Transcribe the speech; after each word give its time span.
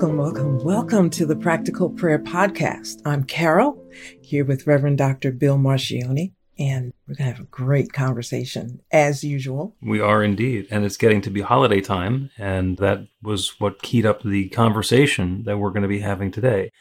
Welcome, 0.00 0.16
welcome, 0.16 0.64
welcome 0.64 1.10
to 1.10 1.26
the 1.26 1.36
Practical 1.36 1.90
Prayer 1.90 2.18
Podcast. 2.18 3.02
I'm 3.04 3.22
Carol, 3.22 3.86
here 4.22 4.46
with 4.46 4.66
Reverend 4.66 4.96
Dr. 4.96 5.30
Bill 5.30 5.58
Marcioni, 5.58 6.32
and 6.58 6.94
we're 7.06 7.16
going 7.16 7.30
to 7.30 7.36
have 7.36 7.44
a 7.44 7.50
great 7.50 7.92
conversation 7.92 8.80
as 8.90 9.22
usual. 9.22 9.76
We 9.82 10.00
are 10.00 10.24
indeed. 10.24 10.68
And 10.70 10.86
it's 10.86 10.96
getting 10.96 11.20
to 11.20 11.30
be 11.30 11.42
holiday 11.42 11.82
time. 11.82 12.30
And 12.38 12.78
that 12.78 13.08
was 13.22 13.60
what 13.60 13.82
keyed 13.82 14.06
up 14.06 14.22
the 14.22 14.48
conversation 14.48 15.42
that 15.42 15.58
we're 15.58 15.68
going 15.68 15.82
to 15.82 15.86
be 15.88 16.00
having 16.00 16.30
today, 16.30 16.72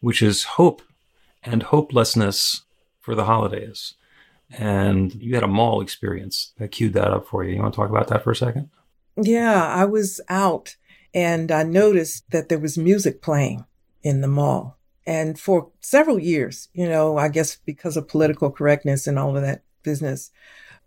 which 0.00 0.20
is 0.20 0.42
hope 0.42 0.82
and 1.44 1.62
hopelessness 1.62 2.62
for 3.00 3.14
the 3.14 3.26
holidays. 3.26 3.94
And 4.50 5.14
you 5.14 5.34
had 5.34 5.44
a 5.44 5.46
mall 5.46 5.80
experience 5.80 6.54
that 6.58 6.72
cued 6.72 6.94
that 6.94 7.12
up 7.12 7.28
for 7.28 7.44
you. 7.44 7.54
You 7.54 7.62
want 7.62 7.72
to 7.72 7.80
talk 7.80 7.90
about 7.90 8.08
that 8.08 8.24
for 8.24 8.32
a 8.32 8.36
second? 8.36 8.68
Yeah, 9.16 9.64
I 9.64 9.84
was 9.84 10.20
out 10.28 10.74
and 11.14 11.52
I 11.52 11.62
noticed 11.62 12.28
that 12.32 12.48
there 12.48 12.58
was 12.58 12.76
music 12.76 13.22
playing 13.22 13.64
in 14.02 14.20
the 14.20 14.28
mall. 14.28 14.78
And 15.06 15.38
for 15.38 15.70
several 15.80 16.18
years, 16.18 16.68
you 16.72 16.88
know, 16.88 17.16
I 17.16 17.28
guess 17.28 17.56
because 17.64 17.96
of 17.96 18.08
political 18.08 18.50
correctness 18.50 19.06
and 19.06 19.18
all 19.18 19.36
of 19.36 19.42
that 19.42 19.62
business, 19.82 20.30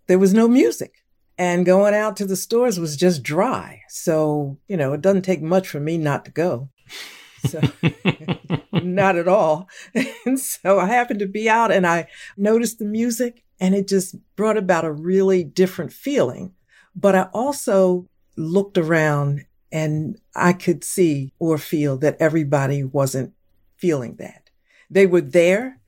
there 0.06 0.18
was 0.18 0.34
no 0.34 0.46
music. 0.46 1.04
And 1.38 1.64
going 1.64 1.94
out 1.94 2.16
to 2.16 2.26
the 2.26 2.36
stores 2.36 2.80
was 2.80 2.96
just 2.96 3.22
dry. 3.22 3.82
So, 3.88 4.58
you 4.66 4.76
know, 4.76 4.92
it 4.92 5.00
doesn't 5.00 5.22
take 5.22 5.40
much 5.40 5.68
for 5.68 5.80
me 5.80 5.96
not 5.96 6.24
to 6.24 6.30
go. 6.32 6.68
So, 7.46 7.60
not 8.72 9.16
at 9.16 9.28
all. 9.28 9.68
And 10.26 10.38
so 10.38 10.80
I 10.80 10.86
happened 10.86 11.20
to 11.20 11.26
be 11.26 11.48
out 11.48 11.70
and 11.70 11.86
I 11.86 12.08
noticed 12.36 12.80
the 12.80 12.84
music 12.84 13.44
and 13.60 13.74
it 13.74 13.86
just 13.86 14.16
brought 14.34 14.56
about 14.56 14.84
a 14.84 14.92
really 14.92 15.44
different 15.44 15.92
feeling. 15.92 16.54
But 16.94 17.14
I 17.14 17.28
also 17.32 18.08
looked 18.36 18.76
around 18.76 19.44
and 19.70 20.18
I 20.34 20.52
could 20.52 20.84
see 20.84 21.32
or 21.38 21.58
feel 21.58 21.96
that 21.98 22.16
everybody 22.20 22.84
wasn't 22.84 23.34
feeling 23.76 24.16
that. 24.16 24.50
They 24.90 25.06
were 25.06 25.20
there, 25.20 25.80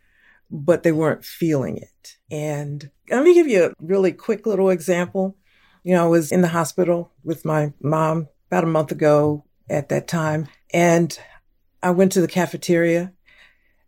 but 0.50 0.82
they 0.82 0.92
weren't 0.92 1.24
feeling 1.24 1.78
it. 1.78 2.16
And 2.30 2.90
let 3.10 3.24
me 3.24 3.34
give 3.34 3.48
you 3.48 3.64
a 3.64 3.72
really 3.80 4.12
quick 4.12 4.46
little 4.46 4.70
example. 4.70 5.36
You 5.82 5.94
know, 5.94 6.04
I 6.04 6.08
was 6.08 6.30
in 6.30 6.42
the 6.42 6.48
hospital 6.48 7.12
with 7.24 7.44
my 7.44 7.72
mom 7.80 8.28
about 8.48 8.64
a 8.64 8.68
month 8.68 8.92
ago 8.92 9.44
at 9.68 9.88
that 9.88 10.08
time, 10.08 10.48
and 10.72 11.18
I 11.82 11.90
went 11.90 12.12
to 12.12 12.20
the 12.20 12.28
cafeteria 12.28 13.12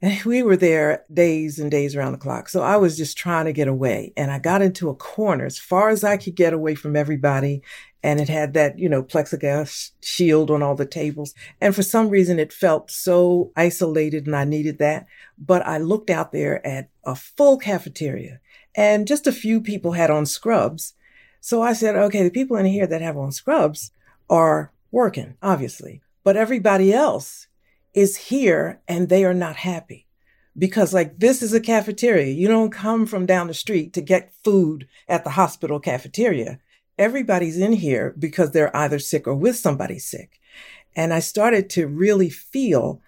and 0.02 0.20
we 0.24 0.42
were 0.42 0.56
there 0.56 1.04
days 1.12 1.60
and 1.60 1.70
days 1.70 1.94
around 1.94 2.12
the 2.12 2.18
clock. 2.18 2.48
So 2.48 2.60
I 2.60 2.76
was 2.76 2.96
just 2.96 3.16
trying 3.16 3.44
to 3.44 3.52
get 3.52 3.68
away. 3.68 4.12
And 4.16 4.32
I 4.32 4.40
got 4.40 4.60
into 4.60 4.90
a 4.90 4.96
corner 4.96 5.46
as 5.46 5.58
far 5.58 5.90
as 5.90 6.02
I 6.02 6.16
could 6.16 6.34
get 6.34 6.52
away 6.52 6.74
from 6.74 6.96
everybody 6.96 7.62
and 8.02 8.20
it 8.20 8.28
had 8.28 8.54
that, 8.54 8.78
you 8.78 8.88
know, 8.88 9.02
plexiglass 9.02 9.92
shield 10.00 10.50
on 10.50 10.62
all 10.62 10.74
the 10.74 10.86
tables. 10.86 11.34
And 11.60 11.74
for 11.74 11.82
some 11.82 12.08
reason, 12.08 12.38
it 12.38 12.52
felt 12.52 12.90
so 12.90 13.52
isolated 13.56 14.26
and 14.26 14.34
I 14.34 14.44
needed 14.44 14.78
that. 14.78 15.06
But 15.38 15.64
I 15.66 15.78
looked 15.78 16.10
out 16.10 16.32
there 16.32 16.66
at 16.66 16.88
a 17.04 17.14
full 17.14 17.58
cafeteria 17.58 18.40
and 18.74 19.06
just 19.06 19.26
a 19.26 19.32
few 19.32 19.60
people 19.60 19.92
had 19.92 20.10
on 20.10 20.26
scrubs. 20.26 20.94
So 21.40 21.62
I 21.62 21.72
said, 21.72 21.96
okay, 21.96 22.22
the 22.22 22.30
people 22.30 22.56
in 22.56 22.66
here 22.66 22.86
that 22.86 23.02
have 23.02 23.16
on 23.16 23.32
scrubs 23.32 23.92
are 24.28 24.72
working, 24.90 25.36
obviously, 25.42 26.02
but 26.24 26.36
everybody 26.36 26.92
else 26.92 27.46
is 27.94 28.16
here 28.16 28.80
and 28.88 29.08
they 29.08 29.24
are 29.24 29.34
not 29.34 29.56
happy 29.56 30.06
because 30.56 30.92
like 30.92 31.18
this 31.18 31.42
is 31.42 31.52
a 31.52 31.60
cafeteria. 31.60 32.32
You 32.32 32.48
don't 32.48 32.70
come 32.70 33.06
from 33.06 33.26
down 33.26 33.48
the 33.48 33.54
street 33.54 33.92
to 33.94 34.00
get 34.00 34.32
food 34.44 34.88
at 35.08 35.24
the 35.24 35.30
hospital 35.30 35.80
cafeteria 35.80 36.58
everybody's 36.98 37.58
in 37.58 37.72
here 37.72 38.14
because 38.18 38.50
they're 38.50 38.76
either 38.76 38.98
sick 38.98 39.26
or 39.26 39.34
with 39.34 39.56
somebody 39.56 39.98
sick. 39.98 40.40
And 40.94 41.12
I 41.12 41.20
started 41.20 41.70
to 41.70 41.86
really 41.86 42.30
feel, 42.30 43.00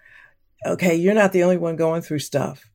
okay, 0.65 0.95
you're 0.95 1.13
not 1.13 1.31
the 1.31 1.43
only 1.43 1.57
one 1.57 1.75
going 1.75 2.01
through 2.01 2.19
stuff, 2.19 2.69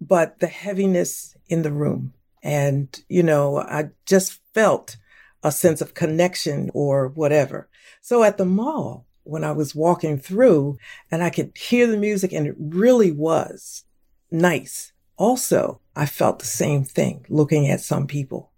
but 0.00 0.38
the 0.38 0.46
heaviness 0.46 1.36
in 1.48 1.62
the 1.62 1.72
room. 1.72 2.12
And, 2.42 2.88
you 3.08 3.22
know, 3.22 3.58
I 3.58 3.90
just 4.06 4.40
felt 4.54 4.96
a 5.42 5.50
sense 5.52 5.80
of 5.80 5.94
connection 5.94 6.70
or 6.74 7.08
whatever. 7.08 7.68
So 8.00 8.22
at 8.22 8.38
the 8.38 8.44
mall, 8.44 9.06
when 9.24 9.44
I 9.44 9.52
was 9.52 9.74
walking 9.74 10.18
through 10.18 10.78
and 11.10 11.22
I 11.22 11.30
could 11.30 11.56
hear 11.56 11.86
the 11.86 11.96
music 11.96 12.32
and 12.32 12.46
it 12.46 12.56
really 12.58 13.12
was 13.12 13.84
nice. 14.30 14.92
Also, 15.16 15.80
I 15.94 16.06
felt 16.06 16.38
the 16.38 16.46
same 16.46 16.84
thing 16.84 17.26
looking 17.28 17.68
at 17.68 17.80
some 17.80 18.06
people 18.06 18.51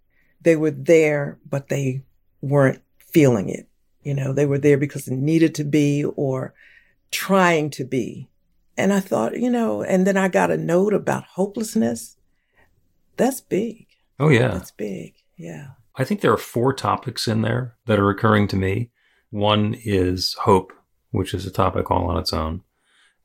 they 0.44 0.56
were 0.56 0.70
there, 0.70 1.38
but 1.48 1.68
they 1.68 2.02
weren't 2.40 2.82
feeling 2.98 3.48
it. 3.48 3.68
You 4.02 4.14
know, 4.14 4.32
they 4.32 4.46
were 4.46 4.58
there 4.58 4.78
because 4.78 5.06
they 5.06 5.16
needed 5.16 5.54
to 5.56 5.64
be 5.64 6.04
or 6.04 6.54
trying 7.10 7.70
to 7.70 7.84
be. 7.84 8.28
And 8.76 8.92
I 8.92 9.00
thought, 9.00 9.38
you 9.38 9.50
know, 9.50 9.82
and 9.82 10.06
then 10.06 10.16
I 10.16 10.28
got 10.28 10.50
a 10.50 10.56
note 10.56 10.94
about 10.94 11.24
hopelessness. 11.24 12.16
That's 13.16 13.40
big. 13.40 13.86
Oh, 14.18 14.28
yeah. 14.28 14.48
That's 14.48 14.72
big. 14.72 15.14
Yeah. 15.36 15.68
I 15.96 16.04
think 16.04 16.20
there 16.20 16.32
are 16.32 16.36
four 16.36 16.72
topics 16.72 17.28
in 17.28 17.42
there 17.42 17.76
that 17.86 17.98
are 17.98 18.10
occurring 18.10 18.48
to 18.48 18.56
me. 18.56 18.90
One 19.30 19.74
is 19.84 20.34
hope, 20.40 20.72
which 21.12 21.32
is 21.32 21.46
a 21.46 21.50
topic 21.50 21.90
all 21.90 22.06
on 22.06 22.18
its 22.18 22.32
own. 22.32 22.62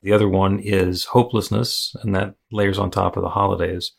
The 0.02 0.12
other 0.12 0.28
one 0.28 0.60
is 0.60 1.06
hopelessness, 1.06 1.94
and 2.02 2.14
that 2.14 2.36
layers 2.50 2.78
on 2.78 2.90
top 2.90 3.16
of 3.16 3.22
the 3.22 3.28
holidays. 3.28 3.92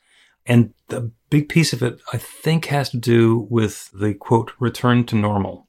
And 0.45 0.73
the 0.87 1.11
big 1.29 1.49
piece 1.49 1.73
of 1.73 1.81
it, 1.81 2.01
I 2.11 2.17
think, 2.17 2.65
has 2.65 2.89
to 2.89 2.97
do 2.97 3.47
with 3.49 3.89
the 3.91 4.13
quote, 4.13 4.51
return 4.59 5.05
to 5.05 5.15
normal. 5.15 5.67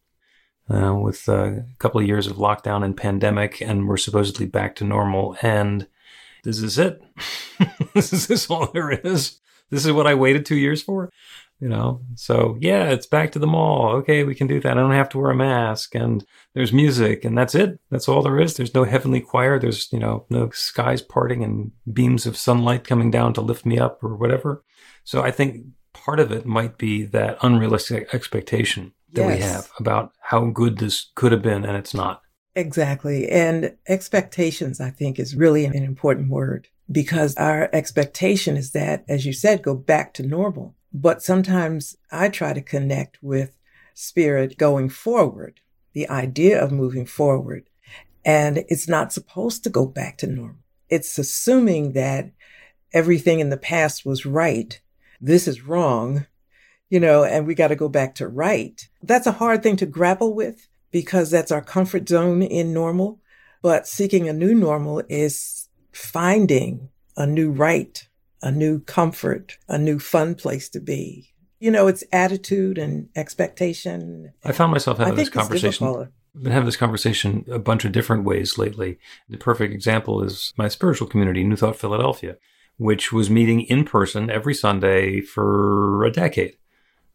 Uh, 0.70 0.94
with 0.94 1.28
uh, 1.28 1.34
a 1.34 1.64
couple 1.78 2.00
of 2.00 2.06
years 2.06 2.26
of 2.26 2.36
lockdown 2.36 2.84
and 2.84 2.96
pandemic, 2.96 3.60
and 3.60 3.88
we're 3.88 3.96
supposedly 3.96 4.46
back 4.46 4.74
to 4.76 4.84
normal. 4.84 5.36
And 5.42 5.86
this 6.44 6.60
is 6.62 6.78
it. 6.78 7.02
this 7.94 8.30
is 8.30 8.48
all 8.48 8.70
there 8.72 8.90
is. 8.90 9.40
This 9.70 9.84
is 9.84 9.92
what 9.92 10.06
I 10.06 10.14
waited 10.14 10.46
two 10.46 10.56
years 10.56 10.80
for. 10.80 11.10
You 11.62 11.68
know, 11.68 12.00
so 12.16 12.56
yeah, 12.58 12.88
it's 12.88 13.06
back 13.06 13.30
to 13.32 13.38
the 13.38 13.46
mall. 13.46 13.90
Okay, 13.98 14.24
we 14.24 14.34
can 14.34 14.48
do 14.48 14.60
that. 14.60 14.72
I 14.72 14.80
don't 14.80 14.90
have 14.90 15.08
to 15.10 15.18
wear 15.18 15.30
a 15.30 15.36
mask, 15.36 15.94
and 15.94 16.24
there's 16.54 16.72
music, 16.72 17.24
and 17.24 17.38
that's 17.38 17.54
it. 17.54 17.78
That's 17.88 18.08
all 18.08 18.20
there 18.20 18.40
is. 18.40 18.56
There's 18.56 18.74
no 18.74 18.82
heavenly 18.82 19.20
choir. 19.20 19.60
There's 19.60 19.92
you 19.92 20.00
know 20.00 20.26
no 20.28 20.50
skies 20.50 21.02
parting 21.02 21.44
and 21.44 21.70
beams 21.92 22.26
of 22.26 22.36
sunlight 22.36 22.82
coming 22.82 23.12
down 23.12 23.32
to 23.34 23.40
lift 23.40 23.64
me 23.64 23.78
up 23.78 24.02
or 24.02 24.16
whatever. 24.16 24.64
So 25.04 25.22
I 25.22 25.30
think 25.30 25.66
part 25.92 26.18
of 26.18 26.32
it 26.32 26.44
might 26.44 26.78
be 26.78 27.04
that 27.04 27.38
unrealistic 27.42 28.12
expectation 28.12 28.92
that 29.12 29.28
yes. 29.28 29.36
we 29.36 29.42
have 29.44 29.70
about 29.78 30.12
how 30.20 30.46
good 30.46 30.78
this 30.78 31.12
could 31.14 31.30
have 31.30 31.42
been 31.42 31.64
and 31.64 31.76
it's 31.76 31.94
not. 31.94 32.22
Exactly. 32.56 33.28
And 33.30 33.76
expectations, 33.86 34.80
I 34.80 34.90
think, 34.90 35.20
is 35.20 35.36
really 35.36 35.64
an 35.64 35.76
important 35.76 36.28
word 36.28 36.66
because 36.90 37.36
our 37.36 37.70
expectation 37.72 38.56
is 38.56 38.72
that, 38.72 39.04
as 39.08 39.24
you 39.24 39.32
said, 39.32 39.62
go 39.62 39.76
back 39.76 40.12
to 40.14 40.26
normal. 40.26 40.74
But 40.92 41.22
sometimes 41.22 41.96
I 42.10 42.28
try 42.28 42.52
to 42.52 42.62
connect 42.62 43.22
with 43.22 43.56
spirit 43.94 44.58
going 44.58 44.88
forward, 44.88 45.60
the 45.92 46.08
idea 46.08 46.62
of 46.62 46.72
moving 46.72 47.06
forward. 47.06 47.68
And 48.24 48.58
it's 48.68 48.88
not 48.88 49.12
supposed 49.12 49.64
to 49.64 49.70
go 49.70 49.86
back 49.86 50.18
to 50.18 50.26
normal. 50.26 50.56
It's 50.88 51.18
assuming 51.18 51.92
that 51.92 52.30
everything 52.92 53.40
in 53.40 53.50
the 53.50 53.56
past 53.56 54.04
was 54.04 54.26
right 54.26 54.80
this 55.22 55.46
is 55.46 55.62
wrong, 55.62 56.26
you 56.90 56.98
know, 56.98 57.22
and 57.22 57.46
we 57.46 57.54
got 57.54 57.68
to 57.68 57.76
go 57.76 57.88
back 57.88 58.16
to 58.16 58.26
right. 58.26 58.88
That's 59.02 59.28
a 59.28 59.32
hard 59.32 59.62
thing 59.62 59.76
to 59.76 59.86
grapple 59.86 60.34
with 60.34 60.68
because 60.90 61.30
that's 61.30 61.52
our 61.52 61.62
comfort 61.62 62.08
zone 62.08 62.42
in 62.42 62.74
normal. 62.74 63.20
But 63.62 63.86
seeking 63.86 64.28
a 64.28 64.32
new 64.32 64.52
normal 64.52 65.02
is 65.08 65.68
finding 65.92 66.88
a 67.16 67.24
new 67.24 67.52
right, 67.52 68.04
a 68.42 68.50
new 68.50 68.80
comfort, 68.80 69.58
a 69.68 69.78
new 69.78 69.98
fun 69.98 70.34
place 70.34 70.68
to 70.70 70.80
be. 70.80 71.28
You 71.60 71.70
know, 71.70 71.86
it's 71.86 72.02
attitude 72.12 72.76
and 72.76 73.08
expectation. 73.14 74.32
I 74.44 74.52
found 74.52 74.72
myself 74.72 74.98
having 74.98 75.14
this 75.14 75.30
conversation. 75.30 75.86
I've 76.34 76.42
been 76.42 76.52
having 76.52 76.66
this 76.66 76.76
conversation 76.76 77.44
a 77.50 77.58
bunch 77.58 77.84
of 77.84 77.92
different 77.92 78.24
ways 78.24 78.56
lately. 78.58 78.98
The 79.28 79.36
perfect 79.36 79.72
example 79.72 80.22
is 80.22 80.52
my 80.56 80.68
spiritual 80.68 81.06
community, 81.06 81.44
New 81.44 81.56
Thought 81.56 81.76
Philadelphia, 81.76 82.36
which 82.78 83.12
was 83.12 83.30
meeting 83.30 83.60
in 83.60 83.84
person 83.84 84.30
every 84.30 84.54
Sunday 84.54 85.20
for 85.20 86.04
a 86.04 86.10
decade 86.10 86.56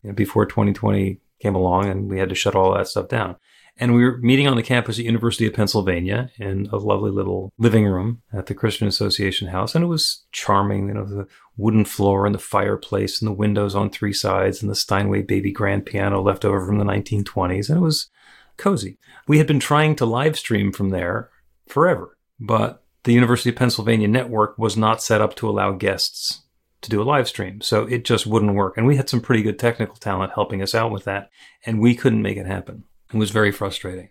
you 0.03 0.09
know, 0.09 0.13
before 0.13 0.45
2020 0.45 1.19
came 1.41 1.55
along 1.55 1.89
and 1.89 2.09
we 2.09 2.19
had 2.19 2.29
to 2.29 2.35
shut 2.35 2.55
all 2.55 2.75
that 2.75 2.87
stuff 2.87 3.07
down. 3.07 3.35
And 3.79 3.93
we 3.93 4.03
were 4.03 4.17
meeting 4.17 4.47
on 4.47 4.55
the 4.55 4.63
campus 4.63 4.97
at 4.97 5.05
University 5.05 5.45
of 5.45 5.53
Pennsylvania 5.53 6.31
in 6.39 6.67
a 6.71 6.77
lovely 6.77 7.11
little 7.11 7.51
living 7.57 7.85
room 7.85 8.21
at 8.33 8.47
the 8.47 8.55
Christian 8.55 8.87
Association 8.87 9.49
House. 9.49 9.75
And 9.75 9.83
it 9.83 9.87
was 9.87 10.25
charming, 10.31 10.87
you 10.87 10.95
know, 10.95 11.05
the 11.05 11.27
wooden 11.57 11.85
floor 11.85 12.25
and 12.25 12.33
the 12.33 12.39
fireplace 12.39 13.21
and 13.21 13.27
the 13.27 13.33
windows 13.33 13.75
on 13.75 13.89
three 13.89 14.13
sides 14.13 14.61
and 14.61 14.71
the 14.71 14.75
Steinway 14.75 15.21
baby 15.21 15.51
grand 15.51 15.85
piano 15.85 16.21
left 16.21 16.43
over 16.43 16.65
from 16.65 16.79
the 16.79 16.85
1920s. 16.85 17.69
And 17.69 17.77
it 17.77 17.81
was 17.81 18.09
cozy. 18.57 18.97
We 19.27 19.37
had 19.37 19.47
been 19.47 19.59
trying 19.59 19.95
to 19.97 20.05
live 20.05 20.37
stream 20.37 20.71
from 20.71 20.89
there 20.89 21.29
forever, 21.67 22.17
but 22.39 22.83
the 23.03 23.13
University 23.13 23.51
of 23.51 23.55
Pennsylvania 23.55 24.07
network 24.07 24.57
was 24.57 24.75
not 24.75 25.03
set 25.03 25.21
up 25.21 25.35
to 25.35 25.47
allow 25.47 25.71
guests 25.71 26.41
to 26.81 26.89
do 26.89 27.01
a 27.01 27.03
live 27.03 27.27
stream. 27.27 27.61
So 27.61 27.83
it 27.85 28.05
just 28.05 28.27
wouldn't 28.27 28.55
work. 28.55 28.77
And 28.77 28.85
we 28.85 28.97
had 28.97 29.09
some 29.09 29.21
pretty 29.21 29.43
good 29.43 29.59
technical 29.59 29.95
talent 29.95 30.33
helping 30.33 30.61
us 30.61 30.75
out 30.75 30.91
with 30.91 31.05
that. 31.05 31.29
And 31.65 31.79
we 31.79 31.95
couldn't 31.95 32.21
make 32.21 32.37
it 32.37 32.45
happen. 32.45 32.83
It 33.13 33.17
was 33.17 33.31
very 33.31 33.51
frustrating. 33.51 34.09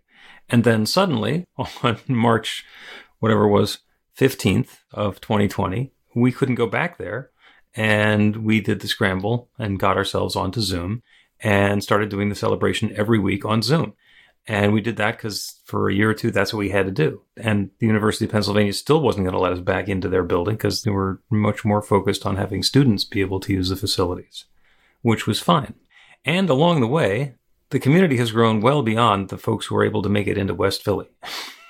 And 0.49 0.65
then 0.65 0.87
suddenly, 0.87 1.47
on 1.83 1.99
March, 2.09 2.65
whatever 3.19 3.47
was, 3.47 3.79
15th 4.19 4.79
of 4.93 5.21
2020, 5.21 5.93
we 6.15 6.33
couldn't 6.33 6.55
go 6.55 6.67
back 6.67 6.99
there. 6.99 7.31
And 7.75 8.39
we 8.39 8.61
did 8.61 8.81
the 8.81 8.89
scramble 8.89 9.51
and 9.59 9.79
got 9.79 9.99
ourselves 9.99 10.35
onto 10.35 10.63
Zoom 10.63 11.03
and 11.41 11.83
started 11.83 12.09
doing 12.09 12.31
the 12.31 12.35
celebration 12.35 12.95
every 12.97 13.19
week 13.19 13.45
on 13.45 13.61
Zoom. 13.61 13.93
And 14.49 14.73
we 14.73 14.81
did 14.81 14.97
that 14.97 15.17
because 15.17 15.61
for 15.65 15.89
a 15.89 15.95
year 15.95 16.11
or 16.11 16.15
two, 16.15 16.31
that's 16.31 16.53
what 16.53 16.61
we 16.61 16.71
had 16.71 16.87
to 16.87 16.93
do. 16.93 17.23
And 17.37 17.71
the 17.79 17.87
University 17.87 18.25
of 18.27 18.31
Pennsylvania 18.31 18.73
still 18.73 19.03
wasn't 19.03 19.25
going 19.25 19.35
to 19.35 19.41
let 19.41 19.53
us 19.53 19.61
back 19.61 19.89
into 19.89 20.09
their 20.09 20.23
building 20.23 20.55
because 20.55 20.83
they 20.83 20.91
were 20.91 21.21
much 21.31 21.65
more 21.65 21.83
focused 21.83 22.25
on 22.25 22.37
having 22.37 22.63
students 22.63 23.05
be 23.05 23.21
able 23.21 23.41
to 23.41 23.53
use 23.53 23.69
the 23.69 23.77
facilities, 23.77 24.45
which 25.03 25.27
was 25.27 25.41
fine. 25.41 25.75
And 26.25 26.49
along 26.49 26.81
the 26.81 26.87
way, 26.87 27.35
the 27.71 27.81
community 27.81 28.17
has 28.17 28.33
grown 28.33 28.61
well 28.61 28.83
beyond 28.83 29.29
the 29.29 29.39
folks 29.39 29.67
who 29.67 29.75
were 29.75 29.85
able 29.85 30.03
to 30.03 30.09
make 30.09 30.27
it 30.27 30.39
into 30.39 30.55
West 30.55 30.85
Philly 30.85 31.09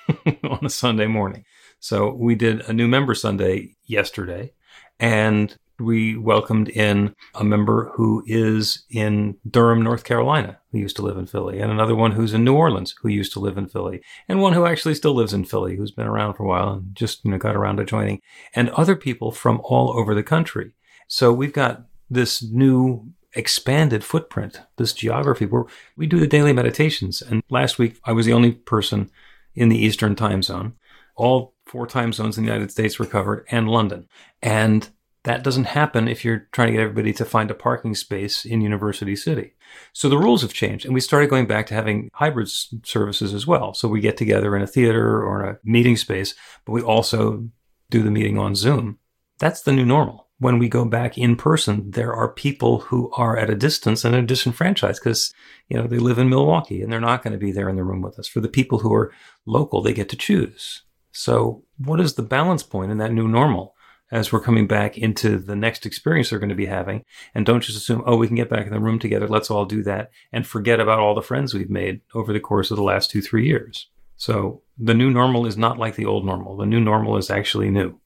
on 0.43 0.59
a 0.63 0.69
Sunday 0.69 1.07
morning. 1.07 1.45
So 1.79 2.11
we 2.11 2.35
did 2.35 2.61
a 2.61 2.73
new 2.73 2.87
member 2.87 3.13
Sunday 3.13 3.75
yesterday, 3.85 4.53
and 4.99 5.55
we 5.79 6.17
welcomed 6.17 6.69
in 6.69 7.15
a 7.35 7.43
member 7.43 7.91
who 7.95 8.23
is 8.25 8.83
in 8.89 9.37
Durham, 9.47 9.83
North 9.83 10.03
Carolina, 10.03 10.57
who 10.71 10.79
used 10.79 10.95
to 10.95 11.03
live 11.03 11.17
in 11.17 11.27
Philly, 11.27 11.59
and 11.59 11.71
another 11.71 11.95
one 11.95 12.11
who's 12.11 12.33
in 12.33 12.43
New 12.43 12.55
Orleans, 12.55 12.95
who 13.01 13.09
used 13.09 13.33
to 13.33 13.39
live 13.39 13.57
in 13.57 13.67
Philly, 13.67 14.01
and 14.27 14.41
one 14.41 14.53
who 14.53 14.65
actually 14.65 14.95
still 14.95 15.13
lives 15.13 15.33
in 15.33 15.45
Philly, 15.45 15.75
who's 15.75 15.91
been 15.91 16.07
around 16.07 16.33
for 16.33 16.43
a 16.43 16.47
while 16.47 16.73
and 16.73 16.95
just 16.95 17.23
you 17.23 17.31
know 17.31 17.37
got 17.37 17.55
around 17.55 17.77
to 17.77 17.85
joining, 17.85 18.21
and 18.53 18.69
other 18.71 18.95
people 18.95 19.31
from 19.31 19.61
all 19.63 19.97
over 19.97 20.15
the 20.15 20.23
country. 20.23 20.71
So 21.07 21.31
we've 21.31 21.53
got 21.53 21.85
this 22.09 22.41
new 22.43 23.11
expanded 23.37 24.03
footprint, 24.03 24.61
this 24.77 24.93
geography 24.93 25.45
where 25.45 25.65
we 25.95 26.07
do 26.07 26.19
the 26.19 26.27
daily 26.27 26.53
meditations. 26.53 27.21
And 27.21 27.43
last 27.49 27.77
week, 27.77 27.99
I 28.03 28.11
was 28.11 28.25
the 28.25 28.33
only 28.33 28.51
person 28.51 29.11
in 29.55 29.69
the 29.69 29.77
Eastern 29.77 30.15
time 30.15 30.41
zone. 30.41 30.73
All 31.15 31.55
four 31.65 31.87
time 31.87 32.13
zones 32.13 32.37
in 32.37 32.43
the 32.43 32.51
United 32.51 32.71
States 32.71 32.99
were 32.99 33.05
covered 33.05 33.45
and 33.49 33.69
London. 33.69 34.07
And 34.41 34.89
that 35.23 35.43
doesn't 35.43 35.65
happen 35.65 36.07
if 36.07 36.23
you're 36.23 36.47
trying 36.51 36.67
to 36.67 36.73
get 36.73 36.81
everybody 36.81 37.11
to 37.13 37.25
find 37.25 37.51
a 37.51 37.55
parking 37.55 37.95
space 37.95 38.45
in 38.45 38.61
University 38.61 39.15
City. 39.15 39.53
So 39.91 40.07
the 40.07 40.17
rules 40.17 40.41
have 40.41 40.53
changed 40.53 40.85
and 40.85 40.93
we 40.93 41.01
started 41.01 41.29
going 41.29 41.47
back 41.47 41.67
to 41.67 41.73
having 41.73 42.09
hybrid 42.13 42.49
services 42.49 43.33
as 43.33 43.45
well. 43.45 43.73
So 43.73 43.87
we 43.87 43.99
get 43.99 44.15
together 44.15 44.55
in 44.55 44.61
a 44.61 44.67
theater 44.67 45.21
or 45.21 45.43
in 45.43 45.49
a 45.55 45.57
meeting 45.63 45.97
space, 45.97 46.33
but 46.65 46.71
we 46.71 46.81
also 46.81 47.49
do 47.89 48.01
the 48.01 48.11
meeting 48.11 48.37
on 48.37 48.55
Zoom. 48.55 48.99
That's 49.39 49.61
the 49.61 49.73
new 49.73 49.85
normal 49.85 50.26
when 50.39 50.59
we 50.59 50.69
go 50.69 50.85
back 50.85 51.17
in 51.17 51.35
person, 51.35 51.91
there 51.91 52.13
are 52.13 52.31
people 52.31 52.79
who 52.79 53.11
are 53.13 53.37
at 53.37 53.49
a 53.49 53.55
distance 53.55 54.05
and 54.05 54.15
are 54.15 54.21
disenfranchised 54.21 55.01
because, 55.03 55.33
you 55.67 55.77
know, 55.77 55.87
they 55.87 55.97
live 55.97 56.19
in 56.19 56.29
Milwaukee 56.29 56.81
and 56.81 56.91
they're 56.91 56.99
not 56.99 57.23
going 57.23 57.33
to 57.33 57.39
be 57.39 57.51
there 57.51 57.69
in 57.69 57.75
the 57.75 57.83
room 57.83 58.01
with 58.01 58.19
us. 58.19 58.27
For 58.27 58.39
the 58.39 58.47
people 58.47 58.79
who 58.79 58.93
are 58.93 59.11
local, 59.45 59.81
they 59.81 59.93
get 59.93 60.09
to 60.09 60.15
choose. 60.15 60.83
So 61.11 61.63
what 61.79 61.99
is 61.99 62.13
the 62.13 62.23
balance 62.23 62.61
point 62.61 62.91
in 62.91 62.99
that 62.99 63.11
new 63.11 63.27
normal 63.27 63.75
as 64.11 64.31
we're 64.31 64.39
coming 64.39 64.67
back 64.67 64.97
into 64.97 65.39
the 65.39 65.55
next 65.55 65.85
experience 65.85 66.29
they're 66.29 66.37
going 66.37 66.49
to 66.49 66.55
be 66.55 66.67
having? 66.67 67.03
And 67.33 67.43
don't 67.43 67.61
just 67.61 67.77
assume, 67.77 68.03
oh, 68.05 68.15
we 68.15 68.27
can 68.27 68.35
get 68.35 68.49
back 68.49 68.67
in 68.67 68.73
the 68.73 68.79
room 68.79 68.99
together. 68.99 69.27
Let's 69.27 69.49
all 69.49 69.65
do 69.65 69.81
that 69.83 70.11
and 70.31 70.45
forget 70.45 70.79
about 70.79 70.99
all 70.99 71.15
the 71.15 71.23
friends 71.23 71.55
we've 71.55 71.71
made 71.71 72.01
over 72.13 72.31
the 72.31 72.39
course 72.39 72.69
of 72.69 72.77
the 72.77 72.83
last 72.83 73.09
two, 73.09 73.23
three 73.23 73.47
years. 73.47 73.89
So 74.17 74.61
the 74.77 74.93
new 74.93 75.09
normal 75.09 75.47
is 75.47 75.57
not 75.57 75.79
like 75.79 75.95
the 75.95 76.05
old 76.05 76.25
normal. 76.25 76.57
The 76.57 76.65
new 76.67 76.79
normal 76.79 77.17
is 77.17 77.31
actually 77.31 77.71
new. 77.71 77.99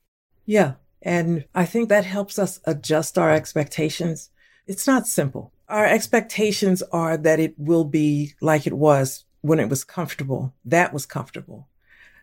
Yeah. 0.46 0.74
And 1.02 1.46
I 1.56 1.66
think 1.66 1.90
that 1.90 2.06
helps 2.06 2.38
us 2.38 2.60
adjust 2.66 3.18
our 3.18 3.32
expectations. 3.32 4.30
It's 4.68 4.86
not 4.88 5.08
simple. 5.08 5.52
Our 5.68 5.86
expectations 5.86 6.84
are 6.92 7.18
that 7.18 7.40
it 7.40 7.56
will 7.58 7.86
be 7.86 8.34
like 8.42 8.68
it 8.68 8.74
was 8.74 9.26
when 9.42 9.60
it 9.60 9.70
was 9.70 9.84
comfortable. 9.84 10.54
That 10.64 10.94
was 10.94 11.06
comfortable. 11.06 11.68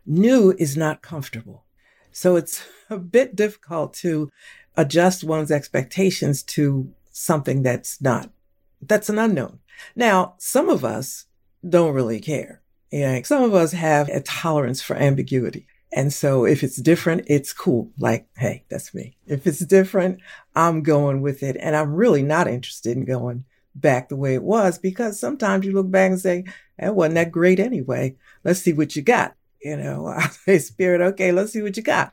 New 0.07 0.55
is 0.59 0.77
not 0.77 1.03
comfortable. 1.03 1.65
So 2.13 2.37
it's 2.37 2.65
a 2.91 2.99
bit 2.99 3.37
difficult 3.37 3.95
to 3.95 4.31
adjust 4.77 5.25
one's 5.25 5.51
expectations 5.51 6.43
to 6.45 6.93
something 7.11 7.63
that's 7.63 8.01
not, 8.01 8.31
that's 8.81 9.09
an 9.09 9.19
unknown. 9.19 9.59
Now, 9.97 10.35
some 10.39 10.69
of 10.69 10.85
us 10.85 11.27
don't 11.69 11.95
really 11.95 12.21
care. 12.21 12.63
Know, 12.93 13.21
some 13.23 13.43
of 13.43 13.55
us 13.55 13.73
have 13.73 14.09
a 14.09 14.21
tolerance 14.21 14.81
for 14.81 14.97
ambiguity. 14.97 15.67
And 15.93 16.13
so 16.13 16.45
if 16.45 16.63
it's 16.63 16.77
different, 16.77 17.25
it's 17.29 17.53
cool. 17.53 17.91
Like, 17.99 18.27
hey, 18.37 18.65
that's 18.69 18.93
me. 18.93 19.17
If 19.27 19.47
it's 19.47 19.61
different, 19.61 20.21
I'm 20.55 20.83
going 20.83 21.23
with 21.23 21.43
it. 21.43 21.57
And 21.59 21.75
I'm 21.75 21.95
really 21.95 22.23
not 22.23 22.47
interested 22.47 22.97
in 22.97 23.05
going 23.05 23.45
back 23.75 24.09
the 24.09 24.17
way 24.17 24.35
it 24.35 24.43
was 24.43 24.79
because 24.79 25.19
sometimes 25.19 25.65
you 25.65 25.73
look 25.73 25.91
back 25.91 26.11
and 26.11 26.21
say, 26.21 26.45
that 26.79 26.95
wasn't 26.95 27.15
that 27.15 27.33
great 27.33 27.59
anyway. 27.59 28.17
Let's 28.45 28.61
see 28.61 28.73
what 28.73 28.97
you 28.97 29.03
got. 29.03 29.35
You 29.63 29.77
know, 29.77 30.07
I 30.17 30.29
say, 30.29 30.59
Spirit, 30.59 31.01
okay, 31.01 31.33
let's 31.33 31.53
see 31.53 31.63
what 31.63 31.77
you 31.77 31.83
got. 31.83 32.13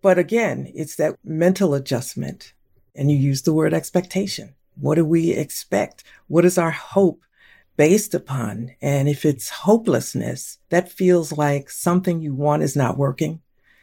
But 0.00 0.18
again, 0.18 0.70
it's 0.74 0.96
that 0.96 1.18
mental 1.24 1.74
adjustment. 1.74 2.52
And 2.94 3.10
you 3.10 3.16
use 3.16 3.42
the 3.42 3.52
word 3.52 3.74
expectation. 3.74 4.54
What 4.80 4.94
do 4.94 5.04
we 5.04 5.32
expect? 5.32 6.04
What 6.28 6.44
is 6.44 6.56
our 6.56 6.70
hope? 6.70 7.22
Based 7.76 8.14
upon. 8.14 8.70
And 8.80 9.08
if 9.08 9.24
it's 9.24 9.48
hopelessness, 9.48 10.58
that 10.70 10.90
feels 10.90 11.32
like 11.32 11.70
something 11.70 12.20
you 12.20 12.34
want 12.34 12.62
is 12.62 12.76
not 12.76 12.98
working. 12.98 13.40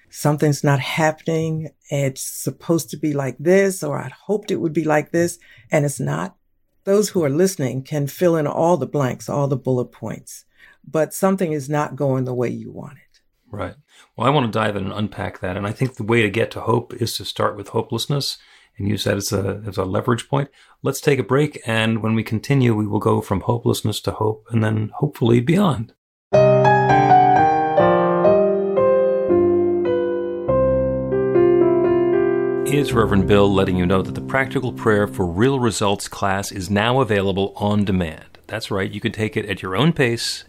Something's 0.09 0.63
not 0.63 0.79
happening. 0.79 1.69
It's 1.89 2.21
supposed 2.21 2.89
to 2.91 2.97
be 2.97 3.13
like 3.13 3.37
this, 3.39 3.83
or 3.83 3.99
I'd 3.99 4.11
hoped 4.11 4.51
it 4.51 4.57
would 4.57 4.73
be 4.73 4.83
like 4.83 5.11
this, 5.11 5.39
and 5.71 5.85
it's 5.85 5.99
not. 5.99 6.35
Those 6.83 7.09
who 7.09 7.23
are 7.23 7.29
listening 7.29 7.83
can 7.83 8.07
fill 8.07 8.35
in 8.35 8.45
all 8.45 8.77
the 8.77 8.85
blanks, 8.85 9.29
all 9.29 9.47
the 9.47 9.57
bullet 9.57 9.91
points, 9.91 10.45
but 10.87 11.13
something 11.13 11.51
is 11.51 11.69
not 11.69 11.95
going 11.95 12.25
the 12.25 12.33
way 12.33 12.49
you 12.49 12.71
want 12.71 12.97
it. 12.97 13.21
Right. 13.49 13.75
Well, 14.15 14.27
I 14.27 14.31
want 14.31 14.51
to 14.51 14.59
dive 14.59 14.75
in 14.75 14.85
and 14.85 14.93
unpack 14.93 15.39
that. 15.39 15.55
And 15.55 15.65
I 15.65 15.71
think 15.71 15.95
the 15.95 16.03
way 16.03 16.21
to 16.21 16.29
get 16.29 16.51
to 16.51 16.61
hope 16.61 16.93
is 16.95 17.15
to 17.17 17.25
start 17.25 17.55
with 17.55 17.69
hopelessness 17.69 18.37
and 18.77 18.87
use 18.87 19.03
that 19.03 19.17
as 19.17 19.31
a, 19.31 19.61
as 19.67 19.77
a 19.77 19.85
leverage 19.85 20.27
point. 20.27 20.49
Let's 20.81 21.01
take 21.01 21.19
a 21.19 21.23
break. 21.23 21.61
And 21.65 22.01
when 22.01 22.15
we 22.15 22.23
continue, 22.23 22.73
we 22.73 22.87
will 22.87 22.99
go 22.99 23.21
from 23.21 23.41
hopelessness 23.41 23.99
to 24.01 24.11
hope 24.11 24.47
and 24.49 24.63
then 24.63 24.91
hopefully 24.95 25.39
beyond. 25.39 25.93
is 32.73 32.91
Reverend 32.91 33.27
Bill 33.27 33.53
letting 33.53 33.77
you 33.77 33.85
know 33.85 34.01
that 34.01 34.15
the 34.15 34.21
Practical 34.21 34.73
Prayer 34.73 35.05
for 35.05 35.27
Real 35.27 35.59
Results 35.59 36.07
class 36.07 36.51
is 36.51 36.71
now 36.71 37.01
available 37.01 37.53
on 37.55 37.85
demand. 37.85 38.39
That's 38.47 38.71
right, 38.71 38.89
you 38.89 38.99
can 38.99 39.11
take 39.11 39.37
it 39.37 39.45
at 39.45 39.61
your 39.61 39.75
own 39.75 39.93
pace 39.93 40.45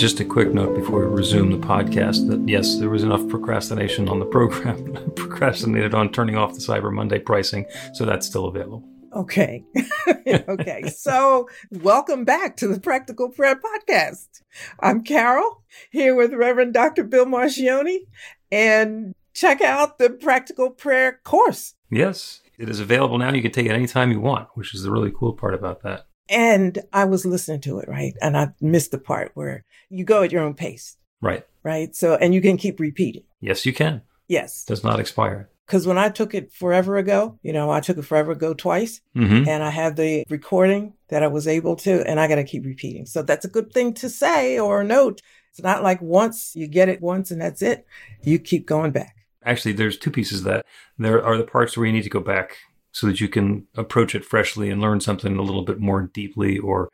Just 0.00 0.18
a 0.18 0.24
quick 0.24 0.54
note 0.54 0.74
before 0.74 1.00
we 1.00 1.14
resume 1.14 1.50
the 1.50 1.66
podcast 1.66 2.26
that 2.26 2.42
yes, 2.48 2.78
there 2.78 2.88
was 2.88 3.02
enough 3.02 3.28
procrastination 3.28 4.08
on 4.08 4.18
the 4.18 4.24
program. 4.24 4.94
procrastinated 5.14 5.92
on 5.92 6.10
turning 6.10 6.38
off 6.38 6.54
the 6.54 6.58
Cyber 6.58 6.90
Monday 6.90 7.18
pricing, 7.18 7.66
so 7.92 8.06
that's 8.06 8.26
still 8.26 8.46
available. 8.46 8.82
Okay. 9.14 9.62
okay. 10.26 10.88
So, 10.88 11.50
welcome 11.70 12.24
back 12.24 12.56
to 12.56 12.68
the 12.68 12.80
Practical 12.80 13.28
Prayer 13.28 13.56
Podcast. 13.56 14.40
I'm 14.80 15.04
Carol 15.04 15.64
here 15.90 16.14
with 16.14 16.32
Reverend 16.32 16.72
Dr. 16.72 17.04
Bill 17.04 17.26
Marcioni, 17.26 17.98
and 18.50 19.14
check 19.34 19.60
out 19.60 19.98
the 19.98 20.08
Practical 20.08 20.70
Prayer 20.70 21.20
course. 21.24 21.74
Yes, 21.90 22.40
it 22.58 22.70
is 22.70 22.80
available 22.80 23.18
now. 23.18 23.34
You 23.34 23.42
can 23.42 23.52
take 23.52 23.66
it 23.66 23.72
anytime 23.72 24.12
you 24.12 24.20
want, 24.20 24.48
which 24.54 24.74
is 24.74 24.82
the 24.82 24.90
really 24.90 25.12
cool 25.14 25.34
part 25.34 25.52
about 25.52 25.82
that. 25.82 26.06
And 26.30 26.78
I 26.92 27.04
was 27.04 27.26
listening 27.26 27.60
to 27.62 27.80
it, 27.80 27.88
right? 27.88 28.14
And 28.22 28.36
I 28.36 28.52
missed 28.60 28.92
the 28.92 28.98
part 28.98 29.32
where 29.34 29.64
you 29.88 30.04
go 30.04 30.22
at 30.22 30.32
your 30.32 30.42
own 30.42 30.54
pace. 30.54 30.96
Right. 31.20 31.44
Right. 31.62 31.94
So, 31.94 32.14
and 32.14 32.32
you 32.32 32.40
can 32.40 32.56
keep 32.56 32.80
repeating. 32.80 33.24
Yes, 33.40 33.66
you 33.66 33.72
can. 33.72 34.02
Yes. 34.28 34.64
Does 34.64 34.84
not 34.84 35.00
expire. 35.00 35.50
Because 35.66 35.86
when 35.86 35.98
I 35.98 36.08
took 36.08 36.34
it 36.34 36.52
forever 36.52 36.96
ago, 36.96 37.38
you 37.42 37.52
know, 37.52 37.70
I 37.70 37.80
took 37.80 37.98
it 37.98 38.02
forever 38.02 38.32
ago 38.32 38.54
twice, 38.54 39.00
mm-hmm. 39.14 39.48
and 39.48 39.62
I 39.62 39.70
have 39.70 39.94
the 39.94 40.24
recording 40.28 40.94
that 41.10 41.22
I 41.22 41.28
was 41.28 41.46
able 41.46 41.76
to, 41.76 42.02
and 42.08 42.18
I 42.18 42.26
got 42.26 42.36
to 42.36 42.44
keep 42.44 42.64
repeating. 42.64 43.06
So 43.06 43.22
that's 43.22 43.44
a 43.44 43.48
good 43.48 43.72
thing 43.72 43.94
to 43.94 44.08
say 44.08 44.58
or 44.58 44.82
note. 44.82 45.20
It's 45.50 45.62
not 45.62 45.84
like 45.84 46.02
once 46.02 46.56
you 46.56 46.66
get 46.66 46.88
it 46.88 47.00
once 47.00 47.30
and 47.30 47.40
that's 47.40 47.62
it. 47.62 47.86
You 48.22 48.40
keep 48.40 48.66
going 48.66 48.90
back. 48.90 49.16
Actually, 49.44 49.72
there's 49.72 49.96
two 49.96 50.10
pieces 50.10 50.42
that 50.42 50.66
there 50.98 51.24
are 51.24 51.36
the 51.36 51.44
parts 51.44 51.76
where 51.76 51.86
you 51.86 51.92
need 51.92 52.02
to 52.02 52.10
go 52.10 52.20
back 52.20 52.56
so 52.92 53.06
that 53.06 53.20
you 53.20 53.28
can 53.28 53.66
approach 53.76 54.14
it 54.14 54.24
freshly 54.24 54.70
and 54.70 54.80
learn 54.80 55.00
something 55.00 55.36
a 55.36 55.42
little 55.42 55.62
bit 55.62 55.80
more 55.80 56.02
deeply 56.02 56.58
or 56.58 56.90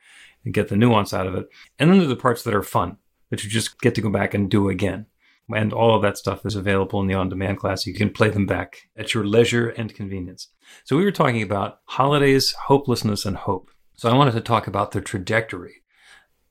get 0.50 0.68
the 0.68 0.76
nuance 0.76 1.12
out 1.12 1.26
of 1.26 1.34
it. 1.34 1.48
And 1.78 1.90
then 1.90 1.98
there 1.98 2.06
are 2.06 2.08
the 2.08 2.16
parts 2.16 2.42
that 2.42 2.54
are 2.54 2.62
fun 2.62 2.98
that 3.30 3.42
you 3.42 3.50
just 3.50 3.80
get 3.80 3.94
to 3.96 4.00
go 4.00 4.10
back 4.10 4.34
and 4.34 4.50
do 4.50 4.68
again. 4.68 5.06
And 5.54 5.72
all 5.72 5.94
of 5.94 6.02
that 6.02 6.18
stuff 6.18 6.44
is 6.44 6.56
available 6.56 7.00
in 7.00 7.06
the 7.06 7.14
on 7.14 7.28
demand 7.28 7.58
class. 7.58 7.86
You 7.86 7.94
can 7.94 8.10
play 8.10 8.30
them 8.30 8.46
back 8.46 8.88
at 8.96 9.14
your 9.14 9.24
leisure 9.24 9.68
and 9.68 9.94
convenience. 9.94 10.48
So, 10.84 10.96
we 10.96 11.04
were 11.04 11.12
talking 11.12 11.42
about 11.42 11.80
holidays, 11.84 12.52
hopelessness, 12.52 13.24
and 13.24 13.36
hope. 13.36 13.70
So, 13.96 14.10
I 14.10 14.16
wanted 14.16 14.32
to 14.32 14.40
talk 14.40 14.66
about 14.66 14.90
the 14.90 15.00
trajectory 15.00 15.82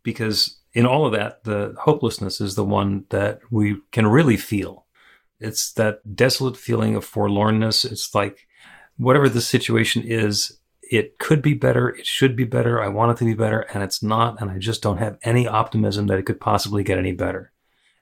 because 0.01 0.61
in 0.73 0.85
all 0.85 1.05
of 1.05 1.11
that, 1.11 1.43
the 1.43 1.75
hopelessness 1.79 2.39
is 2.39 2.55
the 2.55 2.63
one 2.63 3.05
that 3.09 3.39
we 3.51 3.81
can 3.91 4.07
really 4.07 4.37
feel. 4.37 4.85
It's 5.41 5.73
that 5.73 6.15
desolate 6.15 6.55
feeling 6.55 6.95
of 6.95 7.05
forlornness. 7.05 7.89
It's 7.89 8.15
like 8.15 8.47
whatever 8.97 9.29
the 9.29 9.41
situation 9.41 10.03
is, 10.03 10.59
it 10.81 11.17
could 11.17 11.41
be 11.41 11.53
better, 11.53 11.89
it 11.89 12.05
should 12.05 12.35
be 12.35 12.43
better, 12.43 12.81
I 12.81 12.87
want 12.89 13.11
it 13.11 13.17
to 13.17 13.25
be 13.25 13.33
better, 13.33 13.61
and 13.73 13.83
it's 13.83 14.03
not, 14.03 14.39
and 14.39 14.51
I 14.51 14.59
just 14.59 14.81
don't 14.81 14.97
have 14.97 15.17
any 15.23 15.47
optimism 15.47 16.07
that 16.07 16.19
it 16.19 16.25
could 16.25 16.39
possibly 16.39 16.83
get 16.83 16.97
any 16.97 17.11
better. 17.11 17.51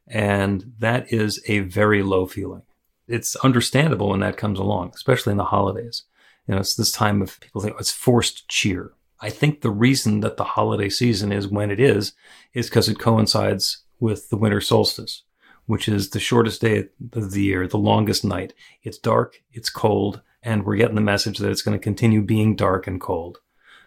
And 0.07 0.73
that 0.79 1.11
is 1.11 1.41
a 1.47 1.59
very 1.59 2.03
low 2.03 2.25
feeling. 2.25 2.63
It's 3.07 3.35
understandable 3.37 4.09
when 4.09 4.19
that 4.19 4.37
comes 4.37 4.59
along, 4.59 4.91
especially 4.95 5.31
in 5.31 5.37
the 5.37 5.45
holidays. 5.45 6.03
You 6.47 6.55
know, 6.55 6.59
it's 6.59 6.75
this 6.75 6.91
time 6.91 7.21
of 7.21 7.39
people 7.39 7.61
think 7.61 7.75
oh, 7.75 7.79
it's 7.79 7.91
forced 7.91 8.47
cheer. 8.49 8.91
I 9.21 9.29
think 9.29 9.61
the 9.61 9.71
reason 9.71 10.19
that 10.19 10.35
the 10.35 10.43
holiday 10.43 10.89
season 10.89 11.31
is 11.31 11.47
when 11.47 11.71
it 11.71 11.79
is, 11.79 12.11
is 12.53 12.67
because 12.67 12.89
it 12.89 12.99
coincides 12.99 13.83
with 13.99 14.29
the 14.29 14.35
winter 14.35 14.59
solstice, 14.59 15.23
which 15.65 15.87
is 15.87 16.09
the 16.09 16.19
shortest 16.19 16.59
day 16.59 16.89
of 17.13 17.31
the 17.31 17.43
year, 17.43 17.65
the 17.65 17.77
longest 17.77 18.25
night. 18.25 18.53
It's 18.83 18.97
dark, 18.97 19.41
it's 19.53 19.69
cold, 19.69 20.21
and 20.43 20.65
we're 20.65 20.75
getting 20.75 20.95
the 20.95 21.01
message 21.01 21.39
that 21.39 21.49
it's 21.49 21.61
going 21.61 21.77
to 21.77 21.83
continue 21.83 22.21
being 22.21 22.55
dark 22.55 22.85
and 22.85 22.99
cold. 22.99 23.39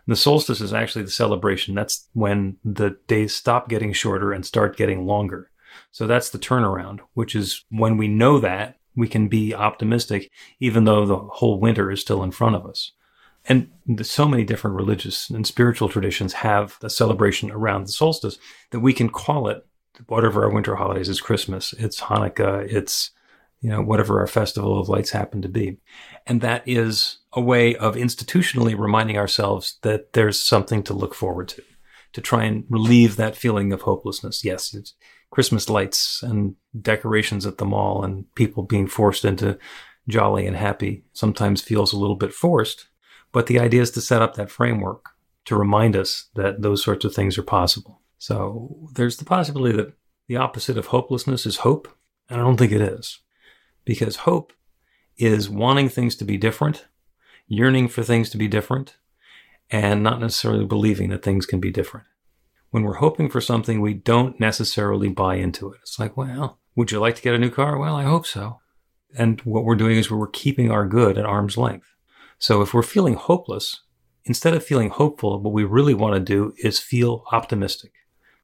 The 0.06 0.16
solstice 0.16 0.60
is 0.60 0.72
actually 0.72 1.04
the 1.04 1.10
celebration. 1.10 1.74
That's 1.74 2.08
when 2.12 2.56
the 2.64 2.96
days 3.08 3.34
stop 3.34 3.68
getting 3.68 3.92
shorter 3.92 4.32
and 4.32 4.46
start 4.46 4.76
getting 4.76 5.04
longer. 5.06 5.50
So 5.90 6.06
that's 6.06 6.30
the 6.30 6.38
turnaround, 6.38 7.00
which 7.14 7.34
is 7.34 7.64
when 7.70 7.96
we 7.96 8.08
know 8.08 8.38
that, 8.40 8.78
we 8.94 9.08
can 9.08 9.28
be 9.28 9.54
optimistic, 9.54 10.30
even 10.58 10.84
though 10.84 11.04
the 11.04 11.16
whole 11.16 11.60
winter 11.60 11.90
is 11.90 12.00
still 12.00 12.22
in 12.22 12.30
front 12.30 12.56
of 12.56 12.64
us. 12.64 12.92
And 13.48 13.70
so 14.02 14.26
many 14.26 14.44
different 14.44 14.76
religious 14.76 15.28
and 15.28 15.46
spiritual 15.46 15.88
traditions 15.88 16.32
have 16.34 16.78
a 16.82 16.90
celebration 16.90 17.50
around 17.50 17.86
the 17.86 17.92
solstice 17.92 18.38
that 18.70 18.80
we 18.80 18.92
can 18.92 19.10
call 19.10 19.48
it 19.48 19.66
whatever 20.08 20.44
our 20.44 20.50
winter 20.50 20.76
holidays 20.76 21.08
is 21.08 21.20
Christmas, 21.20 21.72
it's 21.74 22.02
Hanukkah, 22.02 22.66
it's 22.70 23.10
you 23.60 23.70
know, 23.70 23.82
whatever 23.82 24.20
our 24.20 24.26
festival 24.26 24.78
of 24.78 24.88
lights 24.88 25.10
happen 25.10 25.42
to 25.42 25.48
be. 25.48 25.78
And 26.26 26.40
that 26.40 26.62
is 26.66 27.18
a 27.32 27.40
way 27.40 27.74
of 27.76 27.94
institutionally 27.96 28.78
reminding 28.78 29.16
ourselves 29.16 29.78
that 29.82 30.12
there's 30.12 30.40
something 30.40 30.82
to 30.84 30.94
look 30.94 31.14
forward 31.14 31.48
to, 31.48 31.62
to 32.12 32.20
try 32.20 32.44
and 32.44 32.64
relieve 32.68 33.16
that 33.16 33.36
feeling 33.36 33.72
of 33.72 33.82
hopelessness. 33.82 34.44
Yes, 34.44 34.74
it's 34.74 34.94
Christmas 35.30 35.68
lights 35.68 36.22
and 36.22 36.54
decorations 36.80 37.46
at 37.46 37.58
the 37.58 37.64
mall 37.64 38.04
and 38.04 38.32
people 38.34 38.62
being 38.62 38.86
forced 38.86 39.24
into 39.24 39.58
jolly 40.08 40.46
and 40.46 40.56
happy 40.56 41.04
sometimes 41.12 41.60
feels 41.60 41.92
a 41.92 41.98
little 41.98 42.16
bit 42.16 42.32
forced. 42.32 42.88
But 43.32 43.46
the 43.46 43.58
idea 43.58 43.82
is 43.82 43.90
to 43.92 44.00
set 44.00 44.22
up 44.22 44.34
that 44.34 44.50
framework 44.50 45.10
to 45.46 45.56
remind 45.56 45.96
us 45.96 46.26
that 46.34 46.62
those 46.62 46.82
sorts 46.82 47.04
of 47.04 47.14
things 47.14 47.36
are 47.38 47.42
possible. 47.42 48.00
So 48.18 48.88
there's 48.94 49.16
the 49.16 49.24
possibility 49.24 49.76
that 49.76 49.92
the 50.28 50.36
opposite 50.36 50.78
of 50.78 50.86
hopelessness 50.86 51.46
is 51.46 51.58
hope. 51.58 51.88
And 52.28 52.40
I 52.40 52.44
don't 52.44 52.56
think 52.56 52.72
it 52.72 52.80
is 52.80 53.20
because 53.86 54.16
hope 54.16 54.52
is 55.16 55.48
wanting 55.48 55.88
things 55.88 56.14
to 56.16 56.26
be 56.26 56.36
different, 56.36 56.88
yearning 57.48 57.88
for 57.88 58.02
things 58.02 58.28
to 58.28 58.36
be 58.36 58.48
different, 58.48 58.98
and 59.70 60.02
not 60.02 60.20
necessarily 60.20 60.66
believing 60.66 61.08
that 61.08 61.22
things 61.22 61.46
can 61.46 61.60
be 61.60 61.70
different. 61.70 62.06
When 62.70 62.82
we're 62.82 62.94
hoping 62.94 63.30
for 63.30 63.40
something, 63.40 63.80
we 63.80 63.94
don't 63.94 64.38
necessarily 64.38 65.08
buy 65.08 65.36
into 65.36 65.72
it. 65.72 65.78
It's 65.80 65.98
like, 65.98 66.16
well, 66.16 66.58
would 66.74 66.90
you 66.90 67.00
like 67.00 67.14
to 67.16 67.22
get 67.22 67.34
a 67.34 67.38
new 67.38 67.48
car? 67.48 67.78
Well, 67.78 67.96
I 67.96 68.02
hope 68.02 68.26
so. 68.26 68.60
And 69.16 69.40
what 69.42 69.64
we're 69.64 69.76
doing 69.76 69.96
is 69.96 70.10
we're 70.10 70.26
keeping 70.26 70.70
our 70.70 70.86
good 70.86 71.16
at 71.16 71.24
arm's 71.24 71.56
length. 71.56 71.94
So 72.38 72.60
if 72.60 72.74
we're 72.74 72.82
feeling 72.82 73.14
hopeless, 73.14 73.80
instead 74.24 74.52
of 74.52 74.64
feeling 74.64 74.90
hopeful, 74.90 75.40
what 75.40 75.54
we 75.54 75.64
really 75.64 75.94
want 75.94 76.14
to 76.14 76.20
do 76.20 76.52
is 76.58 76.78
feel 76.78 77.24
optimistic. 77.32 77.92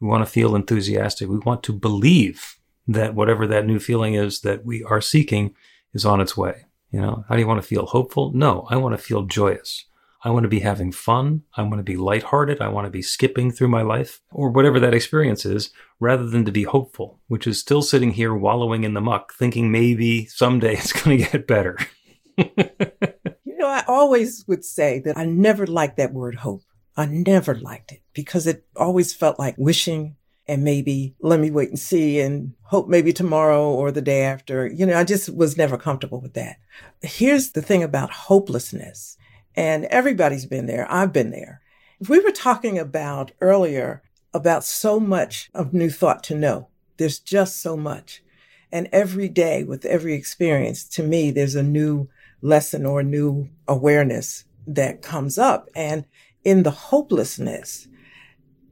We 0.01 0.09
want 0.09 0.25
to 0.25 0.31
feel 0.31 0.57
enthusiastic. 0.57 1.29
We 1.29 1.39
want 1.39 1.63
to 1.65 1.73
believe 1.73 2.57
that 2.89 3.15
whatever 3.15 3.47
that 3.47 3.67
new 3.67 3.79
feeling 3.79 4.15
is 4.15 4.41
that 4.41 4.65
we 4.65 4.83
are 4.85 5.01
seeking 5.01 5.55
is 5.95 6.05
on 6.05 6.21
its 6.21 6.37
way. 6.37 6.67
You 6.91 7.01
know, 7.01 7.25
how 7.29 7.35
do 7.35 7.41
you 7.41 7.47
want 7.47 7.61
to 7.62 7.67
feel 7.67 7.87
hopeful? 7.87 8.33
No, 8.35 8.67
I 8.69 8.77
want 8.77 8.97
to 8.97 9.03
feel 9.03 9.23
joyous. 9.23 9.87
I 10.25 10.31
want 10.31 10.45
to 10.45 10.49
be 10.49 10.61
having 10.61 10.93
fun. 10.93 11.43
I 11.57 11.62
want 11.62 11.79
to 11.79 11.83
be 11.83 11.97
lighthearted. 11.97 12.61
I 12.61 12.69
want 12.69 12.87
to 12.87 12.91
be 12.91 13.03
skipping 13.03 13.51
through 13.51 13.69
my 13.69 13.83
life 13.83 14.21
or 14.31 14.51
whatever 14.51 14.79
that 14.79 14.95
experience 14.95 15.45
is 15.45 15.71
rather 15.99 16.29
than 16.29 16.45
to 16.45 16.53
be 16.53 16.62
hopeful, 16.62 17.21
which 17.27 17.47
is 17.47 17.59
still 17.59 17.83
sitting 17.83 18.12
here 18.12 18.35
wallowing 18.35 18.85
in 18.85 18.95
the 18.95 19.01
muck 19.01 19.33
thinking 19.35 19.73
maybe 19.73 20.27
someday 20.27 20.75
it's 20.77 20.93
going 20.93 21.19
to 21.19 21.31
get 21.31 21.47
better. 21.47 21.77
you 22.37 23.57
know, 23.59 23.67
I 23.67 23.85
always 23.89 24.45
would 24.47 24.65
say 24.65 25.01
that 25.01 25.19
I 25.19 25.25
never 25.25 25.67
liked 25.67 25.97
that 25.97 26.12
word 26.12 26.37
hope. 26.37 26.62
I 26.97 27.07
never 27.07 27.55
liked 27.55 27.91
it 27.91 28.03
because 28.12 28.47
it 28.47 28.65
always 28.77 29.15
felt 29.15 29.39
like 29.39 29.55
wishing 29.57 30.17
and 30.49 30.65
maybe 30.65 31.15
let 31.21 31.41
me 31.41 31.51
wait 31.51 31.69
and 31.69 31.79
see 31.79 32.21
and 32.21 32.55
hope 32.63 32.89
maybe 32.89 33.13
tomorrow 33.13 33.71
or 33.71 33.93
the 33.93 34.03
day 34.03 34.23
after. 34.23 34.67
You 34.67 34.87
know, 34.87 34.99
I 34.99 35.05
just 35.05 35.35
was 35.35 35.57
never 35.57 35.77
comfortable 35.79 36.21
with 36.21 36.35
that. 36.35 36.57
Here's 37.01 37.53
the 37.53 37.63
thing 37.63 37.83
about 37.83 38.11
hopelessness, 38.11 39.17
and 39.55 39.85
everybody's 39.87 40.47
been 40.47 40.67
there. 40.67 40.91
I've 40.91 41.13
been 41.13 41.31
there. 41.31 41.61
If 42.01 42.09
we 42.09 42.19
were 42.21 42.33
talking 42.33 42.79
about 42.79 43.31
earlier 43.41 44.03
about 44.35 44.65
so 44.65 44.99
much 44.99 45.51
of 45.55 45.75
new 45.75 45.91
thought 45.91 46.23
to 46.25 46.35
know. 46.35 46.69
There's 46.97 47.19
just 47.19 47.61
so 47.61 47.77
much. 47.77 48.23
And 48.71 48.89
every 48.93 49.29
day 49.29 49.65
with 49.65 49.85
every 49.85 50.15
experience, 50.15 50.85
to 50.91 51.03
me, 51.03 51.31
there's 51.31 51.55
a 51.55 51.63
new 51.63 52.09
lesson 52.41 52.87
or 52.87 53.03
new 53.03 53.51
awareness 53.69 54.45
that 54.67 55.03
comes 55.03 55.39
up. 55.39 55.69
And 55.75 56.07
in 56.45 56.63
the 56.63 56.71
hopelessness, 56.71 57.89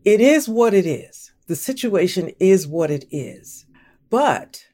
it 0.04 0.20
is 0.20 0.48
what 0.48 0.72
it 0.72 0.86
is 0.86 1.29
the 1.50 1.56
situation 1.56 2.30
is 2.38 2.68
what 2.68 2.92
it 2.92 3.06
is. 3.10 3.66
But 4.08 4.64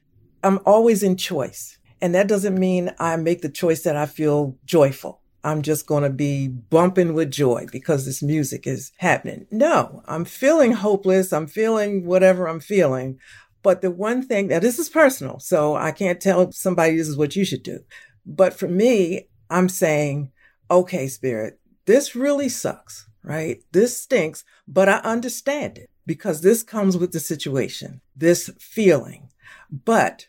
I'm 0.43 0.59
always 0.63 1.01
in 1.01 1.17
choice. 1.17 1.79
And 1.99 2.13
that 2.13 2.27
doesn't 2.27 2.59
mean 2.59 2.93
I 2.99 3.15
make 3.15 3.41
the 3.41 3.49
choice 3.49 3.81
that 3.81 3.97
I 3.97 4.05
feel 4.05 4.55
joyful. 4.63 5.21
I'm 5.43 5.63
just 5.63 5.87
going 5.87 6.03
to 6.03 6.11
be 6.11 6.47
bumping 6.47 7.15
with 7.15 7.31
joy 7.31 7.65
because 7.71 8.05
this 8.05 8.21
music 8.21 8.67
is 8.67 8.91
happening. 8.97 9.47
No, 9.49 10.03
I'm 10.05 10.23
feeling 10.23 10.73
hopeless. 10.73 11.33
I'm 11.33 11.47
feeling 11.47 12.05
whatever 12.05 12.47
I'm 12.47 12.59
feeling. 12.59 13.17
But 13.63 13.81
the 13.81 13.89
one 13.89 14.21
thing 14.21 14.49
that 14.49 14.61
this 14.61 14.77
is 14.77 14.87
personal, 14.87 15.39
so 15.39 15.75
I 15.75 15.91
can't 15.91 16.21
tell 16.21 16.51
somebody 16.51 16.95
this 16.95 17.07
is 17.07 17.17
what 17.17 17.35
you 17.35 17.43
should 17.43 17.63
do. 17.63 17.79
But 18.23 18.53
for 18.53 18.67
me, 18.67 19.29
I'm 19.49 19.67
saying, 19.67 20.31
okay, 20.69 21.07
spirit, 21.07 21.59
this 21.85 22.13
really 22.13 22.49
sucks, 22.49 23.09
right? 23.23 23.63
This 23.71 23.99
stinks, 23.99 24.43
but 24.67 24.87
I 24.87 24.97
understand 24.97 25.79
it 25.79 25.89
because 26.07 26.41
this 26.41 26.63
comes 26.63 26.97
with 26.97 27.11
the 27.11 27.19
situation, 27.19 28.01
this 28.15 28.49
feeling. 28.57 29.29
But 29.69 30.27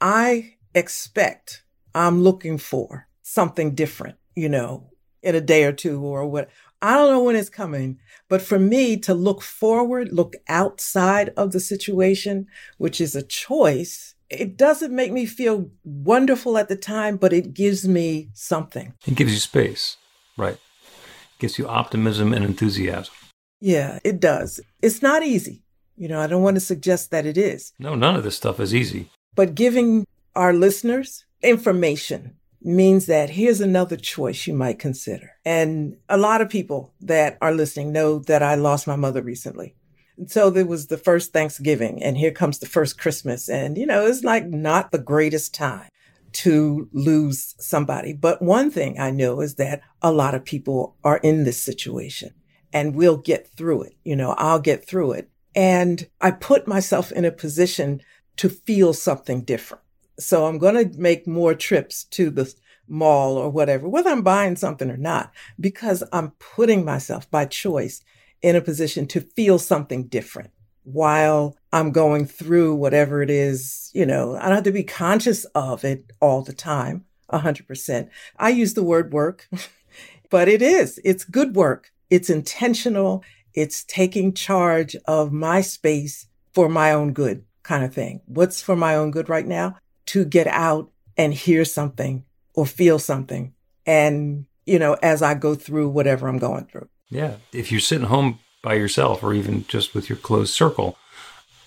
I 0.00 0.56
expect, 0.74 1.62
I'm 1.94 2.22
looking 2.22 2.58
for 2.58 3.08
something 3.22 3.74
different, 3.74 4.16
you 4.34 4.50
know, 4.50 4.90
in 5.22 5.34
a 5.34 5.40
day 5.40 5.64
or 5.64 5.72
two 5.72 6.04
or 6.04 6.26
what. 6.26 6.50
I 6.82 6.94
don't 6.94 7.10
know 7.10 7.22
when 7.22 7.36
it's 7.36 7.48
coming, 7.48 7.98
but 8.28 8.42
for 8.42 8.58
me 8.58 8.96
to 8.98 9.14
look 9.14 9.42
forward, 9.42 10.12
look 10.12 10.34
outside 10.48 11.30
of 11.36 11.52
the 11.52 11.60
situation, 11.60 12.46
which 12.76 13.00
is 13.00 13.16
a 13.16 13.22
choice, 13.22 14.14
it 14.30 14.56
doesn't 14.56 14.94
make 14.94 15.10
me 15.10 15.26
feel 15.26 15.70
wonderful 15.84 16.58
at 16.58 16.68
the 16.68 16.76
time, 16.76 17.16
but 17.16 17.32
it 17.32 17.54
gives 17.54 17.88
me 17.88 18.28
something. 18.32 18.94
It 19.06 19.16
gives 19.16 19.32
you 19.32 19.40
space, 19.40 19.96
right? 20.36 20.54
It 20.54 21.38
gives 21.40 21.58
you 21.58 21.66
optimism 21.66 22.32
and 22.32 22.44
enthusiasm. 22.44 23.14
Yeah, 23.60 23.98
it 24.04 24.20
does. 24.20 24.60
It's 24.82 25.02
not 25.02 25.22
easy. 25.22 25.62
You 25.96 26.08
know, 26.08 26.20
I 26.20 26.28
don't 26.28 26.42
want 26.42 26.56
to 26.56 26.60
suggest 26.60 27.10
that 27.10 27.26
it 27.26 27.36
is. 27.36 27.72
No, 27.78 27.94
none 27.94 28.14
of 28.14 28.22
this 28.22 28.36
stuff 28.36 28.60
is 28.60 28.74
easy. 28.74 29.10
But 29.34 29.54
giving 29.54 30.06
our 30.36 30.52
listeners 30.52 31.24
information 31.42 32.36
means 32.62 33.06
that 33.06 33.30
here's 33.30 33.60
another 33.60 33.96
choice 33.96 34.46
you 34.46 34.54
might 34.54 34.78
consider. 34.78 35.32
And 35.44 35.96
a 36.08 36.16
lot 36.16 36.40
of 36.40 36.48
people 36.48 36.92
that 37.00 37.38
are 37.40 37.52
listening 37.52 37.92
know 37.92 38.18
that 38.20 38.42
I 38.42 38.54
lost 38.54 38.86
my 38.86 38.96
mother 38.96 39.22
recently. 39.22 39.74
And 40.16 40.30
so 40.30 40.50
there 40.50 40.66
was 40.66 40.88
the 40.88 40.98
first 40.98 41.32
Thanksgiving 41.32 42.02
and 42.02 42.18
here 42.18 42.32
comes 42.32 42.58
the 42.58 42.66
first 42.66 42.98
Christmas. 42.98 43.48
And, 43.48 43.78
you 43.78 43.86
know, 43.86 44.06
it's 44.06 44.24
like 44.24 44.46
not 44.46 44.90
the 44.90 44.98
greatest 44.98 45.54
time 45.54 45.88
to 46.32 46.88
lose 46.92 47.54
somebody. 47.58 48.12
But 48.12 48.42
one 48.42 48.70
thing 48.70 48.98
I 48.98 49.10
know 49.10 49.40
is 49.40 49.54
that 49.54 49.80
a 50.02 50.12
lot 50.12 50.34
of 50.34 50.44
people 50.44 50.96
are 51.04 51.18
in 51.18 51.44
this 51.44 51.62
situation 51.62 52.34
and 52.72 52.94
we'll 52.94 53.16
get 53.16 53.48
through 53.48 53.82
it. 53.82 53.96
You 54.04 54.16
know, 54.16 54.34
I'll 54.38 54.60
get 54.60 54.86
through 54.86 55.12
it. 55.12 55.30
And 55.54 56.06
I 56.20 56.30
put 56.30 56.68
myself 56.68 57.10
in 57.12 57.24
a 57.24 57.32
position 57.32 58.00
to 58.36 58.48
feel 58.48 58.92
something 58.92 59.42
different. 59.42 59.82
So 60.18 60.46
I'm 60.46 60.58
going 60.58 60.74
to 60.74 60.98
make 60.98 61.26
more 61.26 61.54
trips 61.54 62.04
to 62.04 62.30
the 62.30 62.52
mall 62.88 63.36
or 63.36 63.50
whatever, 63.50 63.88
whether 63.88 64.10
I'm 64.10 64.22
buying 64.22 64.56
something 64.56 64.90
or 64.90 64.96
not, 64.96 65.32
because 65.60 66.02
I'm 66.12 66.30
putting 66.38 66.84
myself 66.84 67.30
by 67.30 67.44
choice 67.44 68.02
in 68.42 68.56
a 68.56 68.60
position 68.60 69.06
to 69.08 69.20
feel 69.20 69.58
something 69.58 70.04
different 70.04 70.50
while 70.84 71.56
I'm 71.72 71.90
going 71.92 72.24
through 72.26 72.74
whatever 72.74 73.22
it 73.22 73.30
is. 73.30 73.90
You 73.94 74.06
know, 74.06 74.36
I 74.36 74.46
don't 74.46 74.54
have 74.54 74.64
to 74.64 74.72
be 74.72 74.84
conscious 74.84 75.44
of 75.54 75.84
it 75.84 76.12
all 76.20 76.42
the 76.42 76.52
time, 76.52 77.04
100%. 77.32 78.08
I 78.36 78.50
use 78.50 78.74
the 78.74 78.82
word 78.82 79.12
work, 79.12 79.48
but 80.30 80.48
it 80.48 80.62
is, 80.62 81.00
it's 81.04 81.24
good 81.24 81.54
work. 81.54 81.92
It's 82.10 82.30
intentional. 82.30 83.24
It's 83.54 83.84
taking 83.84 84.32
charge 84.32 84.96
of 85.06 85.32
my 85.32 85.60
space 85.60 86.26
for 86.52 86.68
my 86.68 86.92
own 86.92 87.12
good 87.12 87.44
kind 87.62 87.84
of 87.84 87.92
thing. 87.92 88.20
What's 88.26 88.62
for 88.62 88.76
my 88.76 88.94
own 88.94 89.10
good 89.10 89.28
right 89.28 89.46
now? 89.46 89.76
to 90.08 90.24
get 90.24 90.46
out 90.46 90.90
and 91.18 91.34
hear 91.34 91.64
something 91.66 92.24
or 92.54 92.64
feel 92.64 92.98
something. 92.98 93.52
And, 93.84 94.46
you 94.64 94.78
know, 94.78 94.94
as 95.02 95.22
I 95.22 95.34
go 95.34 95.54
through 95.54 95.90
whatever 95.90 96.28
I'm 96.28 96.38
going 96.38 96.64
through. 96.64 96.88
Yeah. 97.10 97.36
If 97.52 97.70
you're 97.70 97.80
sitting 97.80 98.06
home 98.06 98.38
by 98.62 98.74
yourself 98.74 99.22
or 99.22 99.34
even 99.34 99.66
just 99.68 99.94
with 99.94 100.08
your 100.08 100.16
closed 100.16 100.54
circle, 100.54 100.96